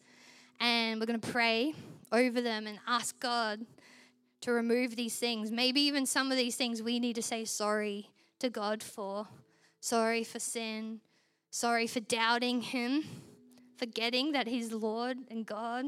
and 0.60 1.00
we're 1.00 1.06
going 1.06 1.20
to 1.20 1.28
pray 1.28 1.74
over 2.12 2.40
them 2.40 2.66
and 2.66 2.78
ask 2.86 3.18
God 3.20 3.60
to 4.42 4.52
remove 4.52 4.94
these 4.94 5.16
things. 5.16 5.50
Maybe 5.50 5.80
even 5.82 6.06
some 6.06 6.30
of 6.30 6.38
these 6.38 6.54
things 6.54 6.80
we 6.80 7.00
need 7.00 7.16
to 7.16 7.22
say 7.22 7.44
sorry 7.44 8.10
to 8.38 8.50
God 8.50 8.82
for. 8.82 9.26
Sorry 9.80 10.24
for 10.24 10.38
sin. 10.38 11.00
Sorry 11.50 11.86
for 11.86 12.00
doubting 12.00 12.60
Him, 12.60 13.04
forgetting 13.76 14.32
that 14.32 14.46
He's 14.46 14.72
Lord 14.72 15.18
and 15.30 15.46
God. 15.46 15.86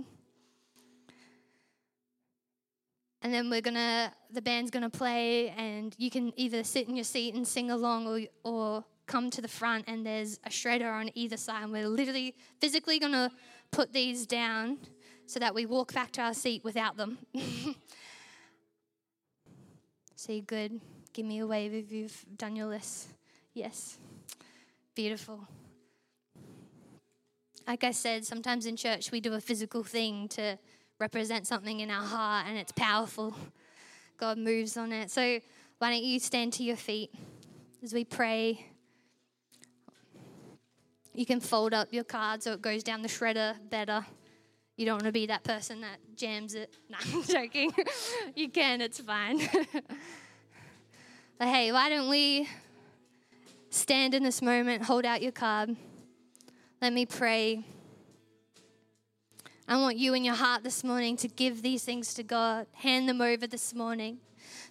And 3.22 3.35
then 3.35 3.50
we're 3.50 3.61
gonna, 3.61 4.12
the 4.31 4.40
band's 4.40 4.70
gonna 4.70 4.88
play, 4.88 5.50
and 5.50 5.94
you 5.98 6.11
can 6.11 6.33
either 6.37 6.64
sit 6.64 6.88
in 6.88 6.96
your 6.96 7.05
seat 7.05 7.35
and 7.35 7.46
sing 7.46 7.70
along 7.70 8.07
or, 8.07 8.20
or 8.44 8.85
come 9.07 9.29
to 9.31 9.42
the 9.42 9.48
front, 9.48 9.85
and 9.88 10.07
there's 10.07 10.40
a 10.44 10.48
shredder 10.48 10.90
on 10.90 11.11
either 11.14 11.37
side. 11.37 11.64
And 11.64 11.72
we're 11.72 11.88
literally 11.88 12.35
physically 12.61 12.98
gonna 12.98 13.31
put 13.70 13.92
these 13.92 14.24
down 14.26 14.79
so 15.26 15.38
that 15.38 15.55
we 15.55 15.66
walk 15.66 15.92
back 15.92 16.12
to 16.12 16.22
our 16.22 16.35
seat 16.35 16.64
without 16.64 16.96
them. 16.96 17.18
so 20.16 20.40
good? 20.40 20.81
Give 21.12 21.26
me 21.26 21.40
a 21.40 21.46
wave 21.46 21.74
if 21.74 21.92
you've 21.92 22.24
done 22.37 22.57
your 22.57 22.66
list. 22.66 23.09
Yes. 23.61 23.99
Beautiful. 24.94 25.46
Like 27.66 27.85
I 27.85 27.90
said, 27.90 28.25
sometimes 28.25 28.64
in 28.64 28.75
church 28.75 29.12
we 29.12 29.20
do 29.20 29.35
a 29.35 29.40
physical 29.40 29.85
thing 29.85 30.29
to 30.29 30.59
represent 30.99 31.46
something 31.46 31.81
in 31.81 31.90
our 31.90 32.03
heart 32.03 32.46
and 32.49 32.57
it's 32.57 32.73
powerful. 32.73 33.37
God 34.16 34.38
moves 34.38 34.79
on 34.79 34.92
it. 34.92 35.11
So 35.11 35.40
why 35.77 35.90
don't 35.90 36.03
you 36.03 36.18
stand 36.18 36.55
to 36.55 36.62
your 36.62 36.77
feet 36.77 37.12
as 37.83 37.92
we 37.92 38.03
pray? 38.03 38.64
You 41.12 41.27
can 41.27 41.40
fold 41.40 41.75
up 41.75 41.92
your 41.92 42.05
card 42.05 42.42
so 42.42 42.55
it 42.55 42.62
goes 42.62 42.83
down 42.83 43.03
the 43.03 43.09
shredder 43.09 43.57
better. 43.68 44.07
You 44.79 44.87
don't 44.87 44.94
want 44.94 45.05
to 45.05 45.12
be 45.12 45.27
that 45.27 45.44
person 45.44 45.83
that 45.83 45.99
jams 46.16 46.55
it. 46.55 46.75
No, 46.88 46.96
I'm 46.99 47.25
joking. 47.25 47.73
you 48.35 48.49
can, 48.49 48.81
it's 48.81 49.01
fine. 49.01 49.38
but 51.38 51.49
hey, 51.49 51.73
why 51.73 51.90
don't 51.90 52.09
we 52.09 52.49
stand 53.70 54.14
in 54.14 54.22
this 54.22 54.42
moment, 54.42 54.83
hold 54.83 55.04
out 55.04 55.22
your 55.22 55.33
card. 55.33 55.76
Let 56.83 56.92
me 56.92 57.06
pray. 57.06 57.64
I 59.68 59.76
want 59.80 59.96
you 59.96 60.14
in 60.14 60.24
your 60.24 60.35
heart 60.35 60.64
this 60.64 60.83
morning 60.83 61.16
to 61.18 61.28
give 61.28 61.62
these 61.62 61.85
things 61.85 62.12
to 62.14 62.24
God, 62.24 62.66
hand 62.72 63.09
them 63.09 63.20
over 63.20 63.46
this 63.46 63.72
morning. 63.72 64.18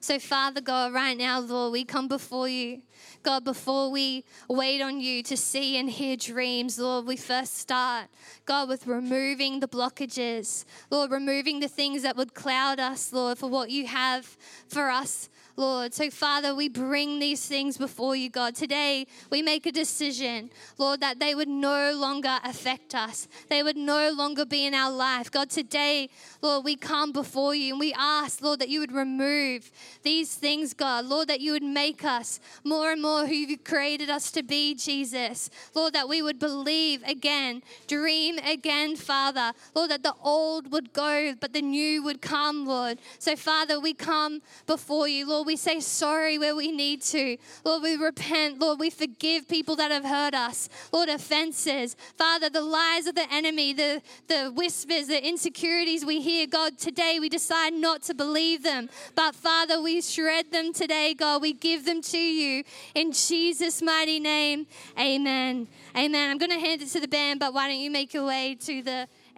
So, 0.01 0.19
Father 0.19 0.61
God, 0.61 0.93
right 0.93 1.17
now, 1.17 1.39
Lord, 1.39 1.71
we 1.71 1.85
come 1.85 2.07
before 2.07 2.49
you. 2.49 2.81
God, 3.23 3.43
before 3.43 3.91
we 3.91 4.25
wait 4.49 4.81
on 4.81 4.99
you 4.99 5.23
to 5.23 5.37
see 5.37 5.77
and 5.77 5.89
hear 5.89 6.17
dreams, 6.17 6.79
Lord, 6.79 7.05
we 7.05 7.15
first 7.15 7.57
start, 7.57 8.07
God, 8.45 8.67
with 8.69 8.87
removing 8.87 9.59
the 9.59 9.67
blockages. 9.67 10.65
Lord, 10.89 11.11
removing 11.11 11.59
the 11.59 11.67
things 11.67 12.03
that 12.03 12.17
would 12.17 12.33
cloud 12.33 12.79
us, 12.79 13.13
Lord, 13.13 13.37
for 13.37 13.49
what 13.49 13.71
you 13.71 13.87
have 13.87 14.25
for 14.67 14.89
us 14.89 15.29
Lord. 15.59 15.93
So, 15.93 16.09
Father, 16.09 16.55
we 16.55 16.69
bring 16.69 17.19
these 17.19 17.45
things 17.45 17.77
before 17.77 18.15
you, 18.15 18.29
God. 18.29 18.55
Today, 18.55 19.05
we 19.29 19.41
make 19.41 19.65
a 19.65 19.73
decision, 19.73 20.51
Lord, 20.77 21.01
that 21.01 21.19
they 21.19 21.35
would 21.35 21.49
no 21.49 21.91
longer 21.93 22.39
affect 22.45 22.95
us, 22.95 23.27
they 23.49 23.61
would 23.61 23.75
no 23.75 24.09
longer 24.11 24.45
be 24.45 24.65
in 24.65 24.73
our 24.73 24.89
life. 24.89 25.29
God, 25.29 25.49
today, 25.49 26.09
Lord, 26.41 26.63
we 26.63 26.77
come 26.77 27.11
before 27.11 27.53
you 27.53 27.73
and 27.73 27.79
we 27.79 27.93
ask, 27.93 28.41
Lord, 28.41 28.61
that 28.61 28.69
you 28.69 28.79
would 28.79 28.93
remove 28.93 29.69
these 30.01 30.33
things, 30.33 30.73
God. 30.73 31.03
Lord, 31.03 31.27
that 31.27 31.41
you 31.41 31.51
would 31.51 31.63
make 31.63 32.05
us 32.05 32.39
more 32.63 32.93
and 32.93 33.01
more 33.01 33.27
who 33.27 33.33
you've 33.33 33.65
created 33.65 34.09
us 34.09 34.31
to 34.31 34.43
be, 34.43 34.75
Jesus. 34.75 35.49
Lord, 35.75 35.91
that 35.91 36.07
we 36.07 36.21
would 36.21 36.39
believe 36.39 37.03
again, 37.03 37.63
dream 37.85 38.37
again, 38.37 38.95
Father. 38.95 39.51
Lord, 39.75 39.91
that 39.91 40.03
the 40.03 40.15
old 40.23 40.71
would 40.71 40.93
go, 40.93 41.33
but 41.37 41.51
the 41.51 41.61
new 41.61 42.01
would 42.01 42.21
come, 42.21 42.65
Lord. 42.65 42.99
So, 43.17 43.35
Father, 43.35 43.77
we 43.77 43.93
come 43.93 44.41
before 44.65 45.09
you, 45.09 45.27
Lord 45.27 45.48
we 45.49 45.55
say 45.55 45.79
sorry 45.79 46.37
where 46.37 46.55
we 46.55 46.71
need 46.71 47.01
to. 47.01 47.35
Lord, 47.65 47.81
we 47.81 47.95
repent. 47.95 48.59
Lord, 48.59 48.79
we 48.79 48.91
forgive 48.91 49.47
people 49.47 49.75
that 49.77 49.89
have 49.89 50.05
hurt 50.05 50.35
us. 50.35 50.69
Lord, 50.93 51.09
offenses. 51.09 51.95
Father, 52.15 52.51
the 52.51 52.61
lies 52.61 53.07
of 53.07 53.15
the 53.15 53.25
enemy, 53.33 53.73
the, 53.73 54.03
the 54.27 54.51
whispers, 54.55 55.07
the 55.07 55.27
insecurities 55.27 56.05
we 56.05 56.21
hear, 56.21 56.45
God, 56.45 56.77
today 56.77 57.17
we 57.19 57.29
decide 57.29 57.73
not 57.73 58.03
to 58.03 58.13
believe 58.13 58.61
them. 58.61 58.91
But 59.15 59.33
Father, 59.33 59.81
we 59.81 60.03
shred 60.03 60.51
them 60.51 60.71
today, 60.71 61.15
God. 61.15 61.41
We 61.41 61.53
give 61.53 61.83
them 61.83 62.03
to 62.03 62.19
you 62.19 62.63
in 62.93 63.11
Jesus' 63.11 63.81
mighty 63.81 64.19
name. 64.19 64.67
Amen. 64.99 65.67
Amen. 65.97 66.29
I'm 66.29 66.37
going 66.37 66.51
to 66.51 66.59
hand 66.59 66.83
it 66.83 66.89
to 66.89 66.99
the 66.99 67.07
band, 67.07 67.39
but 67.39 67.55
why 67.55 67.69
don't 67.69 67.79
you 67.79 67.89
make 67.89 68.13
your 68.13 68.27
way 68.27 68.55
to 68.61 68.83
the 68.83 69.07